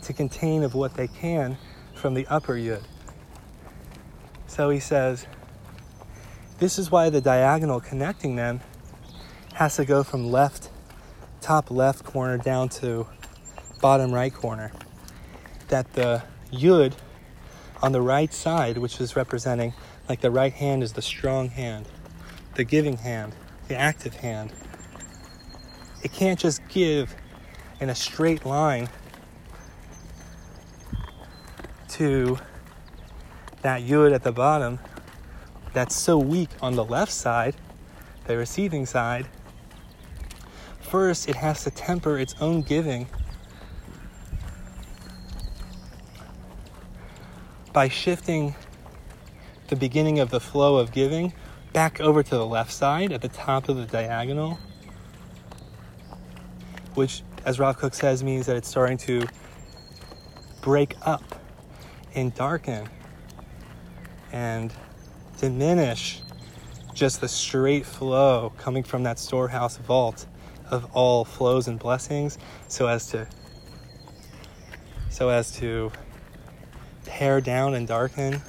to 0.00 0.14
contain 0.14 0.62
of 0.62 0.74
what 0.74 0.94
they 0.94 1.06
can 1.06 1.58
from 1.94 2.14
the 2.14 2.26
upper 2.28 2.54
yud. 2.54 2.82
So 4.46 4.70
he 4.70 4.80
says, 4.80 5.26
this 6.58 6.78
is 6.78 6.90
why 6.90 7.10
the 7.10 7.20
diagonal 7.20 7.80
connecting 7.80 8.34
them 8.36 8.62
has 9.54 9.76
to 9.76 9.84
go 9.84 10.02
from 10.02 10.32
left, 10.32 10.70
top 11.42 11.70
left 11.70 12.02
corner 12.02 12.38
down 12.38 12.70
to 12.70 13.06
bottom 13.82 14.10
right 14.10 14.32
corner. 14.32 14.72
That 15.68 15.92
the 15.92 16.22
yud 16.50 16.94
on 17.82 17.92
the 17.92 18.00
right 18.00 18.32
side, 18.32 18.78
which 18.78 19.02
is 19.02 19.16
representing 19.16 19.74
like 20.08 20.22
the 20.22 20.30
right 20.30 20.54
hand 20.54 20.82
is 20.82 20.94
the 20.94 21.02
strong 21.02 21.50
hand, 21.50 21.86
the 22.54 22.64
giving 22.64 22.96
hand, 22.96 23.34
the 23.68 23.76
active 23.76 24.14
hand. 24.14 24.50
It 26.02 26.14
can't 26.14 26.38
just 26.38 26.66
give 26.68 27.14
in 27.82 27.90
a 27.90 27.94
straight 27.96 28.46
line 28.46 28.88
to 31.88 32.38
that 33.62 33.82
yud 33.82 34.14
at 34.14 34.22
the 34.22 34.30
bottom 34.30 34.78
that's 35.72 35.96
so 35.96 36.16
weak 36.16 36.50
on 36.60 36.76
the 36.76 36.84
left 36.84 37.10
side, 37.10 37.56
the 38.26 38.36
receiving 38.36 38.86
side. 38.86 39.26
First, 40.80 41.28
it 41.28 41.34
has 41.34 41.64
to 41.64 41.72
temper 41.72 42.18
its 42.18 42.36
own 42.40 42.62
giving 42.62 43.08
by 47.72 47.88
shifting 47.88 48.54
the 49.66 49.76
beginning 49.76 50.20
of 50.20 50.30
the 50.30 50.38
flow 50.38 50.76
of 50.76 50.92
giving 50.92 51.32
back 51.72 52.00
over 52.00 52.22
to 52.22 52.30
the 52.30 52.46
left 52.46 52.70
side 52.70 53.10
at 53.10 53.22
the 53.22 53.28
top 53.28 53.68
of 53.68 53.76
the 53.76 53.86
diagonal, 53.86 54.60
which, 56.94 57.24
as 57.44 57.58
Rav 57.58 57.78
Kook 57.78 57.94
says, 57.94 58.22
means 58.22 58.46
that 58.46 58.56
it's 58.56 58.68
starting 58.68 58.98
to 58.98 59.26
break 60.60 60.94
up 61.02 61.40
and 62.14 62.34
darken 62.34 62.88
and 64.32 64.72
diminish 65.38 66.22
just 66.94 67.20
the 67.20 67.28
straight 67.28 67.84
flow 67.84 68.52
coming 68.58 68.82
from 68.82 69.02
that 69.02 69.18
storehouse 69.18 69.78
vault 69.78 70.26
of 70.70 70.86
all 70.94 71.24
flows 71.24 71.68
and 71.68 71.78
blessings 71.78 72.38
so 72.68 72.86
as 72.86 73.08
to 73.08 73.26
so 75.10 75.28
as 75.28 75.50
to 75.52 75.90
pare 77.04 77.40
down 77.40 77.74
and 77.74 77.88
darken 77.88 78.40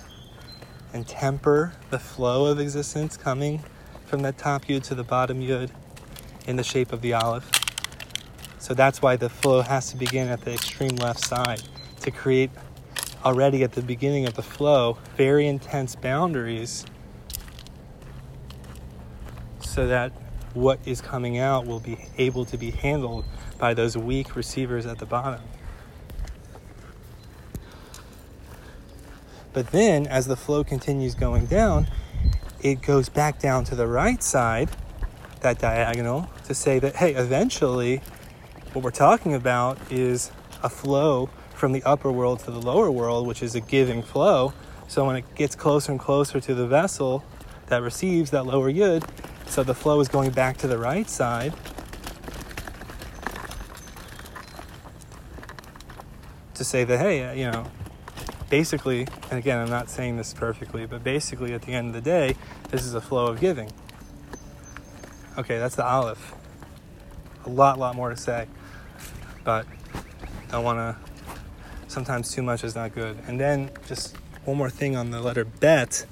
and 0.93 1.08
temper 1.08 1.73
the 1.89 1.99
flow 1.99 2.45
of 2.45 2.60
existence 2.60 3.17
coming 3.17 3.62
from 4.06 4.21
that 4.21 4.38
top 4.38 4.65
yud 4.65 4.84
to 4.84 4.95
the 4.95 5.03
bottom 5.03 5.39
yud 5.39 5.71
in 6.47 6.56
the 6.56 6.63
shape 6.63 6.93
of 6.93 7.01
the 7.01 7.13
aleph. 7.13 7.62
So 8.63 8.73
that's 8.73 9.02
why 9.02 9.17
the 9.17 9.28
flow 9.28 9.60
has 9.60 9.91
to 9.91 9.97
begin 9.97 10.30
at 10.30 10.39
the 10.39 10.54
extreme 10.54 10.95
left 10.95 11.19
side 11.19 11.62
to 11.99 12.12
create 12.12 12.49
already 13.26 13.62
at 13.62 13.73
the 13.73 13.82
beginning 13.82 14.26
of 14.26 14.36
the 14.36 14.41
flow 14.41 14.97
very 15.17 15.47
intense 15.47 15.97
boundaries 15.97 16.86
so 19.60 19.86
that 19.88 20.13
what 20.54 20.80
is 20.86 21.02
coming 21.02 21.38
out 21.38 21.65
will 21.65 21.82
be 21.82 22.06
able 22.17 22.45
to 22.45 22.58
be 22.58 22.71
handled 22.71 23.26
by 23.60 23.73
those 23.73 23.97
weak 23.97 24.34
receivers 24.34 24.86
at 24.86 24.97
the 24.97 25.06
bottom. 25.06 25.41
But 29.52 29.71
then, 29.71 30.08
as 30.08 30.28
the 30.28 30.38
flow 30.38 30.63
continues 30.63 31.15
going 31.15 31.47
down, 31.47 31.88
it 32.62 32.82
goes 32.82 33.10
back 33.10 33.39
down 33.39 33.65
to 33.65 33.76
the 33.76 33.88
right 33.88 34.23
side, 34.23 34.69
that 35.41 35.60
diagonal, 35.60 36.30
to 36.45 36.56
say 36.56 36.80
that, 36.80 36.95
hey, 36.95 37.13
eventually, 37.13 38.02
what 38.74 38.84
we're 38.84 38.92
talking 38.92 39.36
about 39.36 39.78
is 39.92 40.32
a 40.64 40.70
flow 40.70 41.30
from 41.54 41.74
the 41.74 41.84
upper 41.84 42.12
world 42.12 42.40
to 42.40 42.52
the 42.52 42.60
lower 42.60 42.90
world, 42.90 43.28
which 43.28 43.44
is 43.44 43.54
a 43.54 43.62
giving 43.62 44.02
flow. 44.02 44.52
So 44.88 45.06
when 45.06 45.16
it 45.16 45.36
gets 45.36 45.56
closer 45.56 45.92
and 45.92 46.02
closer 46.02 46.40
to 46.40 46.56
the 46.56 46.66
vessel 46.66 47.24
that 47.68 47.84
receives 47.84 48.32
that 48.32 48.48
lower 48.48 48.72
yud, 48.72 49.08
so 49.46 49.62
the 49.62 49.76
flow 49.76 50.00
is 50.00 50.08
going 50.08 50.32
back 50.32 50.58
to 50.58 50.68
the 50.68 50.80
right 50.80 51.08
side. 51.08 51.54
To 56.56 56.64
say 56.64 56.84
that, 56.84 56.98
hey, 56.98 57.38
you 57.40 57.52
know, 57.52 57.66
basically, 58.50 59.08
and 59.30 59.40
again, 59.40 59.60
I'm 59.60 59.70
not 59.70 59.90
saying 59.90 60.18
this 60.18 60.34
perfectly, 60.34 60.88
but 60.88 61.04
basically, 61.04 61.54
at 61.54 61.64
the 61.64 61.74
end 61.74 61.88
of 61.88 61.94
the 61.94 62.02
day, 62.02 62.36
this 62.70 62.86
is 62.86 62.96
a 62.96 63.02
flow 63.02 63.28
of 63.28 63.40
giving. 63.40 63.72
Okay, 65.38 65.60
that's 65.60 65.76
the 65.76 65.86
aleph. 65.86 66.34
A 67.46 67.50
lot, 67.50 67.78
lot 67.78 67.96
more 67.96 68.10
to 68.10 68.18
say. 68.18 68.48
But 69.43 69.65
I 70.51 70.60
want 70.60 70.79
to. 70.79 70.97
Sometimes 71.88 72.32
too 72.32 72.41
much 72.41 72.63
is 72.63 72.75
not 72.75 72.95
good. 72.95 73.17
And 73.27 73.39
then 73.39 73.69
just 73.88 74.15
one 74.45 74.58
more 74.58 74.69
thing 74.69 74.95
on 74.95 75.12
the 75.12 75.21
letter 75.21 75.45
bet. 75.45 76.06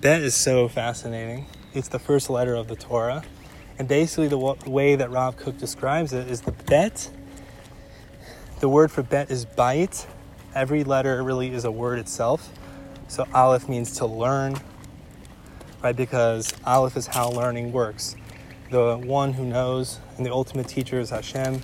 Bet 0.00 0.22
is 0.22 0.34
so 0.34 0.68
fascinating. 0.68 1.46
It's 1.74 1.88
the 1.88 1.98
first 1.98 2.30
letter 2.30 2.54
of 2.54 2.68
the 2.68 2.76
Torah. 2.76 3.24
And 3.78 3.88
basically, 3.88 4.28
the 4.28 4.38
w- 4.38 4.70
way 4.70 4.94
that 4.96 5.10
Rav 5.10 5.36
Kook 5.36 5.58
describes 5.58 6.12
it 6.12 6.28
is 6.30 6.42
the 6.42 6.52
bet. 6.52 7.10
The 8.60 8.68
word 8.68 8.92
for 8.92 9.02
bet 9.02 9.30
is 9.30 9.44
bait. 9.44 10.06
Every 10.54 10.84
letter 10.84 11.22
really 11.22 11.52
is 11.52 11.64
a 11.64 11.70
word 11.70 11.98
itself. 11.98 12.52
So 13.08 13.26
Aleph 13.34 13.68
means 13.68 13.96
to 13.98 14.06
learn, 14.06 14.56
right? 15.82 15.96
Because 15.96 16.54
Aleph 16.64 16.96
is 16.96 17.06
how 17.08 17.30
learning 17.30 17.72
works. 17.72 18.16
The 18.70 18.96
one 18.96 19.32
who 19.32 19.44
knows 19.44 19.98
and 20.16 20.24
the 20.24 20.32
ultimate 20.32 20.68
teacher 20.68 21.00
is 21.00 21.10
Hashem. 21.10 21.60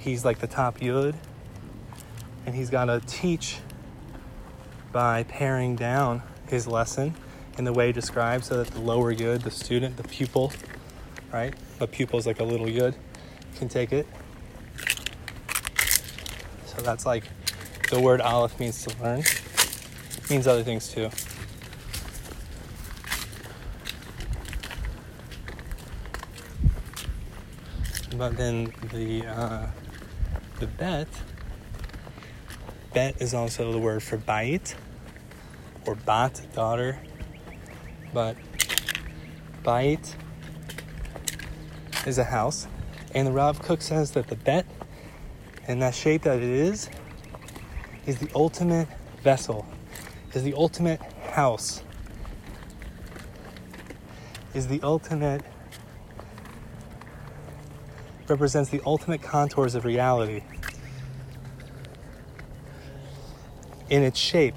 He's 0.00 0.24
like 0.24 0.38
the 0.38 0.46
top 0.46 0.78
yud. 0.78 1.14
And 2.46 2.54
he's 2.54 2.70
got 2.70 2.86
to 2.86 3.00
teach 3.06 3.58
by 4.92 5.24
paring 5.24 5.76
down 5.76 6.22
his 6.48 6.66
lesson 6.66 7.14
in 7.58 7.64
the 7.64 7.72
way 7.72 7.92
described 7.92 8.44
so 8.44 8.62
that 8.62 8.68
the 8.68 8.80
lower 8.80 9.14
yud, 9.14 9.42
the 9.42 9.50
student, 9.50 9.98
the 9.98 10.02
pupil, 10.04 10.52
right? 11.30 11.54
The 11.78 11.86
pupil 11.86 12.18
is 12.18 12.26
like 12.26 12.40
a 12.40 12.44
little 12.44 12.66
yud, 12.66 12.94
can 13.56 13.68
take 13.68 13.92
it. 13.92 14.06
So 16.64 16.80
that's 16.80 17.04
like 17.04 17.24
the 17.90 18.00
word 18.00 18.22
aleph 18.22 18.58
means 18.58 18.82
to 18.86 19.02
learn. 19.02 19.20
It 19.20 20.30
means 20.30 20.46
other 20.46 20.62
things 20.62 20.88
too. 20.88 21.10
But 28.16 28.36
then 28.36 28.72
the 28.92 29.26
uh, 29.26 29.66
the 30.60 30.66
bet 30.66 31.08
bet 32.92 33.20
is 33.20 33.32
also 33.32 33.72
the 33.72 33.78
word 33.78 34.02
for 34.02 34.18
bait 34.18 34.74
or 35.86 35.94
bat 35.94 36.40
daughter. 36.54 36.98
But 38.12 38.36
bait 39.64 40.16
is 42.06 42.18
a 42.18 42.24
house, 42.24 42.66
and 43.14 43.26
the 43.26 43.52
Kook 43.62 43.80
says 43.80 44.10
that 44.12 44.28
the 44.28 44.36
bet 44.36 44.66
and 45.66 45.80
that 45.82 45.94
shape 45.94 46.22
that 46.22 46.38
it 46.38 46.42
is 46.42 46.90
is 48.06 48.18
the 48.18 48.28
ultimate 48.34 48.88
vessel, 49.22 49.66
is 50.34 50.42
the 50.42 50.54
ultimate 50.54 51.00
house, 51.30 51.82
is 54.52 54.66
the 54.66 54.80
ultimate 54.82 55.42
represents 58.30 58.70
the 58.70 58.80
ultimate 58.86 59.20
contours 59.20 59.74
of 59.74 59.84
reality 59.84 60.42
in 63.90 64.02
its 64.02 64.18
shape. 64.18 64.54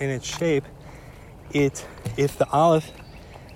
In 0.00 0.10
its 0.10 0.26
shape, 0.26 0.64
it 1.52 1.86
if 2.16 2.36
the 2.38 2.48
aleph 2.50 2.90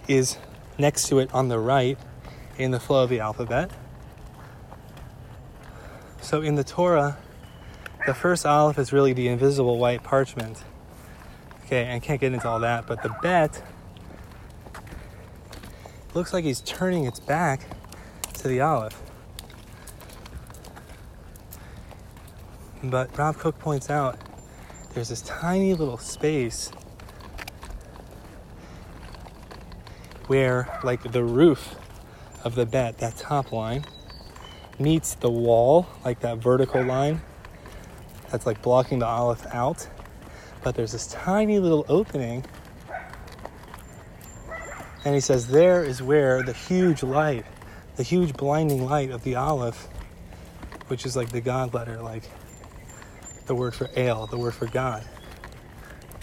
is 0.07 0.37
next 0.79 1.09
to 1.09 1.19
it 1.19 1.33
on 1.35 1.49
the 1.49 1.59
right 1.59 1.99
in 2.59 2.71
the 2.71 2.81
flow 2.81 3.05
of 3.05 3.11
the 3.11 3.21
alphabet. 3.21 3.71
So 6.21 6.43
in 6.43 6.55
the 6.55 6.65
Torah, 6.65 7.19
the 8.07 8.15
first 8.15 8.47
aleph 8.47 8.79
is 8.79 8.93
really 8.93 9.13
the 9.13 9.29
invisible 9.29 9.79
white 9.79 10.03
parchment. 10.03 10.63
Okay, 11.65 11.95
I 11.95 11.99
can't 11.99 12.21
get 12.21 12.33
into 12.33 12.49
all 12.49 12.61
that, 12.61 12.87
but 12.87 13.03
the 13.03 13.15
bet 13.23 13.63
looks 16.15 16.33
like 16.33 16.45
he's 16.45 16.61
turning 16.61 17.05
its 17.05 17.21
back 17.21 17.67
to 18.41 18.49
the 18.49 18.61
aleph. 18.61 19.01
But 22.83 23.17
Rav 23.17 23.39
Kook 23.39 23.59
points 23.59 23.91
out 23.91 24.19
there's 24.95 25.09
this 25.09 25.23
tiny 25.23 25.75
little 25.75 25.99
space 25.99 26.71
where, 30.27 30.79
like, 30.83 31.13
the 31.13 31.25
roof 31.25 31.75
of 32.45 32.55
the 32.55 32.65
bet, 32.65 32.99
that 32.99 33.17
top 33.17 33.53
line, 33.53 33.85
meets 34.79 35.15
the 35.15 35.31
wall, 35.31 35.87
like 36.05 36.21
that 36.21 36.39
vertical 36.39 36.83
line 36.83 37.21
that's 38.31 38.47
like 38.47 38.63
blocking 38.63 39.01
the 39.01 39.07
aleph 39.07 39.47
out. 39.53 39.87
But 40.63 40.75
there's 40.75 40.93
this 40.93 41.09
tiny 41.09 41.59
little 41.59 41.85
opening. 41.89 42.45
And 45.05 45.15
he 45.15 45.21
says, 45.21 45.49
there 45.49 45.83
is 45.85 46.03
where 46.03 46.43
the 46.43 46.53
huge 46.53 47.03
light, 47.03 47.45
the 48.01 48.05
huge 48.05 48.33
blinding 48.33 48.87
light 48.87 49.11
of 49.11 49.23
the 49.25 49.35
aleph, 49.35 49.87
which 50.89 51.05
is 51.05 51.17
like 51.17 51.29
the 51.29 51.41
God 51.43 51.75
letter, 51.75 52.01
like 52.01 52.23
the 53.45 53.55
word 53.55 53.75
for 53.75 53.91
ale, 53.95 54.27
the 54.27 54.39
word 54.39 54.55
for 54.55 54.65
God, 54.65 55.05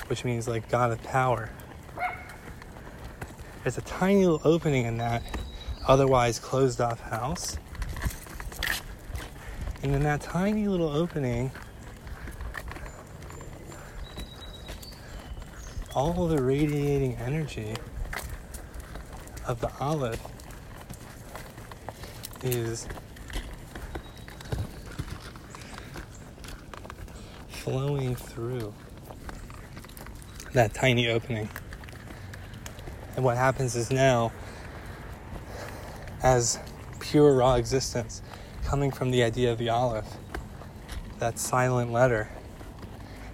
which 0.08 0.26
means 0.26 0.48
like 0.48 0.68
God 0.70 0.92
of 0.92 1.04
power. 1.04 1.52
There's 3.62 3.78
a 3.78 3.82
tiny 3.82 4.26
little 4.26 4.42
opening 4.44 4.88
in 4.88 4.98
that 4.98 5.22
otherwise 5.88 6.40
closed 6.40 6.82
off 6.82 7.00
house. 7.00 7.60
And 9.84 9.94
in 9.94 10.02
that 10.02 10.22
tiny 10.22 10.68
little 10.68 10.90
opening, 10.90 11.52
all 15.94 16.28
the 16.28 16.42
radiating 16.42 17.18
energy 17.18 17.76
of 19.46 19.62
the 19.62 19.72
aleph 19.80 20.37
is 22.44 22.88
flowing 27.50 28.16
through 28.16 28.74
that 30.54 30.74
tiny 30.74 31.10
opening. 31.10 31.50
And 33.16 33.26
what 33.26 33.36
happens 33.38 33.76
is 33.76 33.92
now, 33.92 34.32
as 36.24 36.60
pure 37.00 37.36
raw 37.36 37.56
existence, 37.56 38.22
coming 38.64 38.92
from 38.92 39.12
the 39.12 39.24
idea 39.24 39.52
of 39.52 39.58
the 39.58 39.70
aleph, 39.70 40.18
that 41.20 41.40
silent 41.40 41.92
letter, 41.92 42.30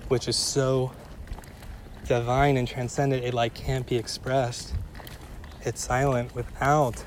which 0.07 0.27
is 0.27 0.35
so 0.35 0.91
divine 2.05 2.57
and 2.57 2.67
transcendent, 2.67 3.23
it 3.23 3.33
like 3.33 3.53
can't 3.53 3.85
be 3.85 3.95
expressed. 3.95 4.73
It's 5.61 5.83
silent 5.83 6.35
without 6.35 7.03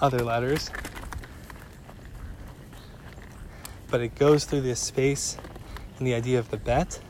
other 0.00 0.20
letters. 0.20 0.70
But 3.90 4.00
it 4.00 4.14
goes 4.14 4.44
through 4.44 4.62
this 4.62 4.80
space 4.80 5.36
and 5.98 6.06
the 6.06 6.14
idea 6.14 6.38
of 6.38 6.50
the 6.50 6.56
bet, 6.56 7.00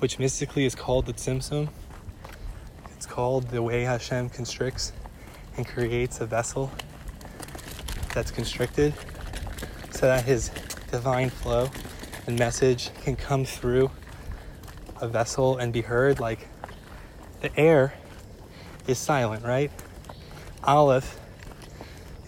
which 0.00 0.18
mystically 0.18 0.64
is 0.64 0.74
called 0.74 1.06
the 1.06 1.12
tzimtzum. 1.12 1.68
It's 2.92 3.06
called 3.06 3.48
the 3.48 3.62
way 3.62 3.82
Hashem 3.82 4.30
constricts 4.30 4.92
and 5.56 5.66
creates 5.66 6.20
a 6.20 6.26
vessel 6.26 6.70
that's 8.12 8.30
constricted 8.30 8.92
so 9.90 10.06
that 10.06 10.24
his 10.24 10.50
divine 10.90 11.30
flow 11.30 11.70
and 12.26 12.38
message 12.38 12.90
can 13.02 13.16
come 13.16 13.44
through 13.44 13.90
a 15.00 15.08
vessel 15.08 15.58
and 15.58 15.72
be 15.72 15.80
heard. 15.80 16.20
Like 16.20 16.48
the 17.40 17.56
air 17.58 17.94
is 18.86 18.98
silent, 18.98 19.44
right? 19.44 19.70
Aleph 20.64 21.18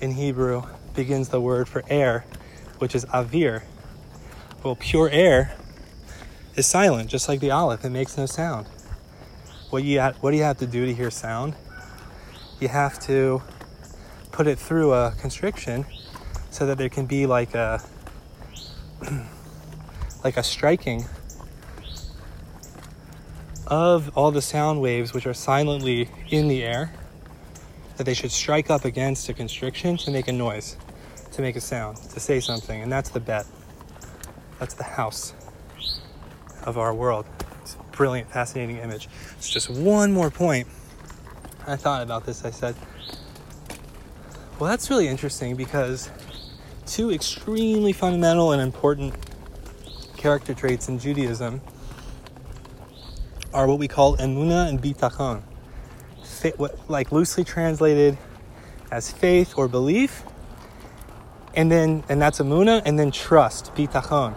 in 0.03 0.11
Hebrew 0.11 0.65
begins 0.95 1.29
the 1.29 1.41
word 1.41 1.69
for 1.69 1.85
air, 1.89 2.27
which 2.79 2.95
is 2.95 3.05
avir. 3.07 3.63
Well, 4.63 4.77
pure 4.77 5.09
air 5.09 5.57
is 6.57 6.67
silent, 6.67 7.09
just 7.09 7.29
like 7.29 7.39
the 7.39 7.53
aleph. 7.53 7.85
It 7.85 7.91
makes 7.91 8.19
no 8.19 8.27
sound. 8.27 8.67
What 9.71 9.85
you 9.85 10.01
ha- 10.01 10.15
what 10.21 10.33
do 10.33 10.37
you 10.37 10.43
have 10.43 10.59
to 10.59 10.67
do 10.67 10.85
to 10.85 10.93
hear 10.93 11.11
sound? 11.11 11.55
You 12.61 12.69
have 12.69 12.99
to 13.07 13.43
put 14.33 14.49
it 14.49 14.59
through 14.59 14.93
a 14.93 15.15
constriction 15.21 15.87
so 16.51 16.67
that 16.67 16.79
there 16.79 16.89
can 16.89 17.07
be 17.07 17.27
like 17.27 17.55
a 17.55 17.81
like 20.25 20.37
a 20.37 20.43
striking 20.43 21.05
of 23.69 24.11
all 24.17 24.33
the 24.33 24.43
sound 24.43 24.81
waves 24.81 25.15
which 25.15 25.27
are 25.27 25.35
silently 25.35 26.11
in 26.29 26.49
the 26.49 26.63
air 26.63 26.93
that 28.03 28.07
they 28.07 28.15
should 28.15 28.33
strike 28.33 28.69
up 28.69 28.85
against 28.85 29.29
a 29.29 29.33
constriction 29.33 29.97
to 29.97 30.11
make 30.11 30.27
a 30.27 30.33
noise, 30.33 30.77
to 31.31 31.41
make 31.41 31.55
a 31.55 31.61
sound, 31.61 31.97
to 31.99 32.19
say 32.19 32.41
something, 32.41 32.83
and 32.83 32.91
that's 32.91 33.11
the 33.11 33.21
bet. 33.21 33.47
That's 34.59 34.75
the 34.75 34.83
house 34.83 35.35
of 36.65 36.79
our 36.79 36.93
world. 36.93 37.27
It's 37.61 37.77
a 37.77 37.97
brilliant, 37.97 38.29
fascinating 38.29 38.79
image. 38.79 39.09
It's 39.37 39.49
just 39.49 39.71
one 39.71 40.11
more 40.13 40.31
point. 40.31 40.67
I 41.65 41.77
thought 41.77 42.03
about 42.03 42.27
this. 42.27 42.45
I 42.45 42.51
said, 42.51 42.75
well, 44.59 44.69
that's 44.69 44.91
really 44.91 45.07
interesting 45.07 45.55
because 45.55 46.11
two 46.87 47.13
extremely 47.13 47.93
fundamental 47.93 48.51
and 48.51 48.61
important 48.61 49.15
character 50.17 50.55
traits 50.55 50.89
in 50.89 50.99
Judaism 50.99 51.61
are 53.55 53.69
what 53.69 53.79
we 53.79 53.87
call 53.87 54.17
emuna 54.17 54.69
and 54.69 54.83
bitachon. 54.83 55.45
What, 56.51 56.91
like 56.91 57.13
loosely 57.13 57.45
translated 57.45 58.19
as 58.91 59.11
faith 59.11 59.55
or 59.57 59.69
belief, 59.69 60.23
and 61.55 61.71
then 61.71 62.05
and 62.09 62.21
that's 62.21 62.41
amuna, 62.41 62.83
and 62.85 62.99
then 62.99 63.11
trust, 63.11 63.75
bitachon. 63.75 64.35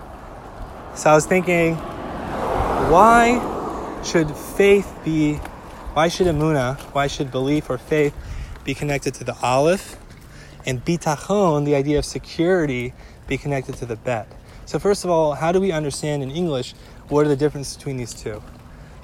So 0.95 1.09
I 1.09 1.15
was 1.15 1.25
thinking, 1.25 1.75
why 1.75 3.41
should 4.03 4.29
faith 4.35 4.93
be? 5.03 5.35
Why 5.93 6.07
should 6.07 6.27
amuna? 6.27 6.79
Why 6.93 7.07
should 7.07 7.31
belief 7.31 7.69
or 7.69 7.77
faith 7.77 8.13
be 8.63 8.73
connected 8.73 9.13
to 9.15 9.23
the 9.23 9.35
aleph, 9.41 9.97
and 10.65 10.83
bitachon, 10.83 11.65
the 11.65 11.75
idea 11.75 11.97
of 11.97 12.05
security, 12.05 12.93
be 13.27 13.37
connected 13.37 13.75
to 13.75 13.85
the 13.85 13.95
bet? 13.95 14.27
So 14.65 14.79
first 14.79 15.03
of 15.03 15.09
all, 15.09 15.33
how 15.33 15.51
do 15.51 15.59
we 15.59 15.71
understand 15.71 16.23
in 16.23 16.31
English 16.31 16.73
what 17.07 17.25
are 17.25 17.29
the 17.29 17.35
differences 17.35 17.77
between 17.77 17.97
these 17.97 18.13
two? 18.13 18.41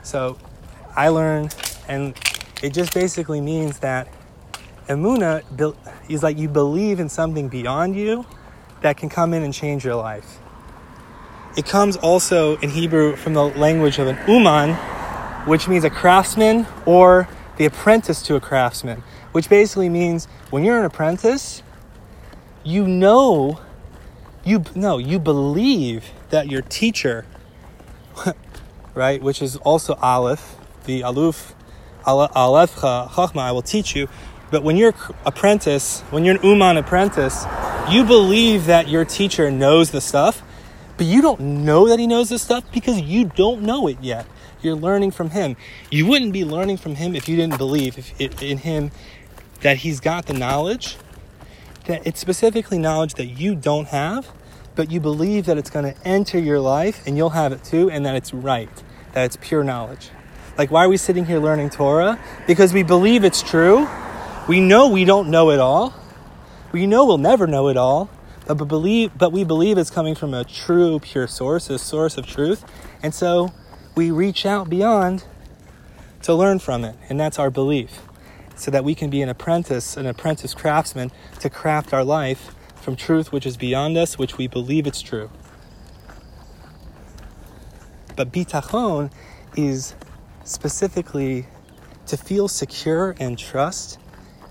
So 0.04 0.38
I 0.96 1.10
learned, 1.10 1.56
and 1.88 2.16
it 2.62 2.74
just 2.74 2.94
basically 2.94 3.42
means 3.42 3.80
that 3.80 4.08
emuna 4.88 5.44
is 6.10 6.24
like 6.24 6.38
you 6.38 6.48
believe 6.48 7.00
in 7.00 7.10
something 7.10 7.50
beyond 7.50 7.96
you 7.96 8.26
that 8.82 8.98
can 8.98 9.10
come 9.10 9.34
in 9.34 9.44
and 9.44 9.54
change 9.54 9.86
your 9.86 9.96
life. 9.96 10.40
It 11.58 11.66
comes 11.66 11.98
also 11.98 12.58
in 12.58 12.70
Hebrew 12.70 13.16
from 13.16 13.34
the 13.34 13.44
language 13.44 14.00
of 14.00 14.08
an 14.08 14.18
uman, 14.28 14.76
which 15.46 15.68
means 15.68 15.84
a 15.84 15.90
craftsman 15.90 16.66
or 16.86 17.28
the 17.58 17.66
apprentice 17.66 18.22
to 18.24 18.36
a 18.36 18.40
craftsman, 18.40 19.04
which 19.32 19.50
basically 19.50 19.90
means 19.90 20.26
when 20.50 20.64
you're 20.64 20.80
an 20.80 20.86
apprentice, 20.86 21.62
you 22.64 22.88
know, 22.88 23.60
you 24.46 24.64
know, 24.76 24.98
you 24.98 25.20
believe 25.20 26.12
that 26.30 26.50
your 26.50 26.62
teacher, 26.62 27.26
right, 28.94 29.22
which 29.22 29.42
is 29.42 29.58
also 29.58 29.96
aleph, 29.96 30.56
the 30.86 31.02
aluf, 31.02 31.54
I 32.06 33.52
will 33.52 33.62
teach 33.62 33.96
you. 33.96 34.08
But 34.50 34.64
when 34.64 34.76
you're 34.76 34.94
apprentice, 35.26 36.02
when 36.10 36.26
you're 36.26 36.36
an 36.36 36.44
uman 36.44 36.78
apprentice, 36.78 37.46
you 37.90 38.04
believe 38.04 38.66
that 38.66 38.90
your 38.90 39.06
teacher 39.06 39.50
knows 39.50 39.92
the 39.92 40.02
stuff, 40.02 40.42
but 40.98 41.06
you 41.06 41.22
don't 41.22 41.40
know 41.40 41.88
that 41.88 42.00
he 42.00 42.06
knows 42.06 42.30
the 42.30 42.38
stuff 42.38 42.64
because 42.72 43.00
you 43.00 43.26
don't 43.26 43.62
know 43.62 43.88
it 43.88 43.98
yet. 44.02 44.26
You're 44.62 44.76
learning 44.76 45.12
from 45.12 45.32
him. 45.32 45.56
You 45.90 46.06
wouldn't 46.06 46.34
be 46.34 46.46
learning 46.46 46.78
from 46.78 46.96
him 46.96 47.16
if 47.16 47.30
you 47.30 47.36
didn't 47.36 47.58
believe 47.58 48.14
in 48.20 48.58
him 48.58 48.92
that 49.62 49.78
he's 49.78 50.00
got 50.00 50.26
the 50.26 50.34
knowledge, 50.34 50.98
that 51.86 52.06
it's 52.06 52.20
specifically 52.20 52.78
knowledge 52.78 53.16
that 53.16 53.28
you 53.28 53.56
don't 53.56 53.88
have, 53.88 54.30
but 54.76 54.92
you 54.92 55.00
believe 55.00 55.46
that 55.46 55.58
it's 55.58 55.70
going 55.70 55.94
to 55.94 56.08
enter 56.08 56.38
your 56.38 56.60
life 56.60 57.08
and 57.08 57.18
you'll 57.18 57.30
have 57.30 57.52
it 57.52 57.64
too, 57.64 57.90
and 57.90 58.06
that 58.06 58.16
it's 58.16 58.34
right, 58.34 58.70
that 59.14 59.26
it's 59.26 59.38
pure 59.40 59.64
knowledge. 59.64 60.10
Like, 60.62 60.70
why 60.70 60.86
are 60.86 60.90
we 60.90 60.98
sitting 60.98 61.26
here 61.26 61.40
learning 61.40 61.72
Torah? 61.72 62.20
Because 62.46 62.72
we 62.72 62.84
believe 62.84 63.24
it's 63.24 63.42
true. 63.42 63.90
We 64.48 64.60
know 64.60 64.90
we 64.90 65.06
don't 65.06 65.32
know 65.32 65.50
it 65.50 65.58
all. 65.58 65.92
We 66.72 66.86
know 66.86 67.04
we'll 67.04 67.18
never 67.18 67.48
know 67.48 67.68
it 67.70 67.78
all. 67.78 68.12
But, 68.46 68.66
believe, 68.66 69.18
but 69.18 69.32
we 69.32 69.44
believe 69.44 69.80
it's 69.80 69.90
coming 69.90 70.14
from 70.14 70.36
a 70.36 70.44
true, 70.44 71.00
pure 71.00 71.26
source, 71.26 71.72
a 71.72 71.80
source 71.80 72.16
of 72.16 72.28
truth. 72.28 72.64
And 73.02 73.12
so 73.12 73.52
we 73.96 74.12
reach 74.12 74.46
out 74.46 74.70
beyond 74.70 75.24
to 76.22 76.36
learn 76.36 76.60
from 76.60 76.86
it. 76.86 76.96
And 77.10 77.20
that's 77.20 77.40
our 77.40 77.50
belief. 77.50 78.00
So 78.56 78.70
that 78.70 78.84
we 78.84 78.94
can 78.94 79.10
be 79.10 79.24
an 79.24 79.30
apprentice, 79.30 79.98
an 79.98 80.06
apprentice 80.06 80.54
craftsman 80.54 81.12
to 81.40 81.50
craft 81.50 81.92
our 81.92 82.04
life 82.04 82.54
from 82.76 82.96
truth 82.96 83.32
which 83.32 83.48
is 83.48 83.58
beyond 83.58 83.98
us, 83.98 84.20
which 84.20 84.38
we 84.38 84.46
believe 84.46 84.86
it's 84.86 85.02
true. 85.02 85.32
But 88.16 88.32
bitachon 88.32 89.12
is 89.58 89.96
specifically 90.44 91.46
to 92.08 92.18
feel 92.18 92.48
secure 92.48 93.16
and 93.20 93.38
trust 93.38 93.98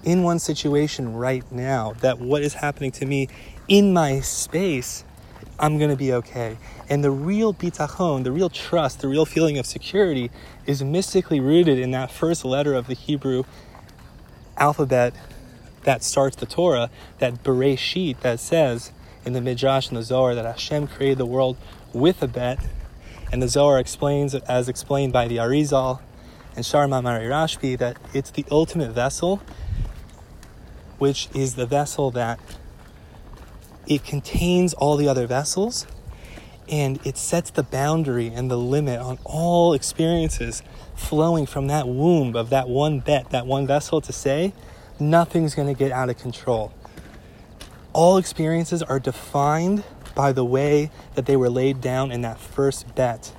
in 0.03 0.23
one 0.23 0.39
situation 0.39 1.15
right 1.15 1.51
now 1.53 1.93
that 2.01 2.19
what 2.19 2.43
is 2.43 2.55
happening 2.55 2.91
to 2.91 3.05
me 3.05 3.29
in 3.69 3.93
my 3.93 4.21
space 4.21 5.05
I'm 5.61 5.77
going 5.77 5.91
to 5.91 5.97
be 5.97 6.13
okay. 6.15 6.57
And 6.89 7.05
the 7.05 7.11
real 7.11 7.53
bitachon, 7.53 8.25
the 8.25 8.33
real 8.33 8.49
trust, 8.49 9.01
the 9.01 9.09
real 9.09 9.27
feeling 9.27 9.59
of 9.59 9.67
security 9.67 10.31
is 10.65 10.83
mystically 10.83 11.39
rooted 11.39 11.79
in 11.79 11.91
that 11.91 12.11
first 12.11 12.47
letter 12.47 12.75
of 12.75 12.87
the 12.87 12.95
Hebrew 12.95 13.45
alphabet 14.57 15.15
that 15.85 16.03
starts 16.03 16.37
the 16.37 16.47
Torah, 16.47 16.91
that 17.19 17.43
Bereshit 17.43 18.21
that 18.21 18.41
says 18.41 18.91
in 19.25 19.35
the 19.35 19.41
Midrash 19.41 19.89
and 19.89 19.99
the 19.99 20.03
Zohar 20.03 20.35
that 20.35 20.47
Hashem 20.47 20.87
created 20.87 21.19
the 21.19 21.27
world 21.27 21.59
with 21.93 22.23
a 22.23 22.29
bet 22.29 22.59
and 23.33 23.43
the 23.43 23.49
Zohar 23.49 23.79
explains, 23.79 24.35
as 24.35 24.69
explained 24.69 25.13
by 25.13 25.29
the 25.29 25.37
Arizal 25.37 26.01
and 26.57 26.67
Shar 26.67 26.87
Ma'amari 26.87 27.29
Rashbi, 27.29 27.79
that 27.79 27.97
it's 28.13 28.31
the 28.31 28.45
ultimate 28.51 28.91
vessel, 28.91 29.41
which 30.99 31.29
is 31.35 31.55
the 31.55 31.67
vessel 31.67 32.11
that 32.11 32.41
it 33.87 34.05
contains 34.05 34.75
all 34.75 34.97
the 34.97 35.09
other 35.09 35.27
vessels 35.27 35.87
and 36.71 37.05
it 37.05 37.17
sets 37.17 37.51
the 37.51 37.63
boundary 37.65 38.29
and 38.29 38.51
the 38.51 38.57
limit 38.57 39.01
on 39.01 39.19
all 39.25 39.73
experiences 39.75 40.63
flowing 40.95 41.45
from 41.45 41.67
that 41.67 41.89
womb 41.89 42.37
of 42.37 42.51
that 42.51 42.69
one 42.69 43.01
bet, 43.01 43.31
that 43.31 43.47
one 43.47 43.67
vessel 43.67 44.01
to 44.01 44.13
say, 44.13 44.53
nothing's 45.01 45.55
going 45.55 45.67
to 45.67 45.77
get 45.77 45.91
out 45.91 46.09
of 46.09 46.17
control. 46.19 46.73
All 47.93 48.19
experiences 48.19 48.83
are 48.83 49.01
defined 49.01 49.83
by 50.15 50.33
the 50.33 50.45
way 50.45 50.91
that 51.15 51.27
they 51.27 51.37
were 51.37 51.51
laid 51.51 51.81
down 51.81 52.13
in 52.13 52.23
that 52.23 52.39
first 52.39 52.95
bet. 52.95 53.33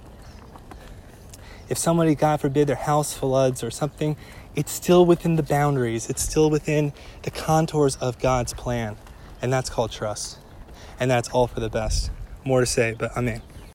If 1.69 1.77
somebody, 1.77 2.15
God 2.15 2.41
forbid, 2.41 2.67
their 2.67 2.75
house 2.75 3.13
floods 3.13 3.63
or 3.63 3.71
something, 3.71 4.17
it's 4.55 4.71
still 4.71 5.05
within 5.05 5.38
the 5.38 5.43
boundaries, 5.43 6.10
it's 6.10 6.21
still 6.21 6.49
within 6.49 6.91
the 7.23 7.31
contours 7.31 7.95
of 7.97 8.19
God's 8.19 8.53
plan. 8.53 8.97
And 9.41 9.51
that's 9.51 9.69
called 9.69 9.91
trust. 9.91 10.38
And 10.99 11.10
that's 11.10 11.29
all 11.29 11.47
for 11.47 11.60
the 11.60 11.69
best. 11.69 12.12
More 12.43 12.60
to 12.60 12.65
say, 12.65 12.95
but 12.97 13.12
I'm 13.15 13.27
in. 13.27 13.41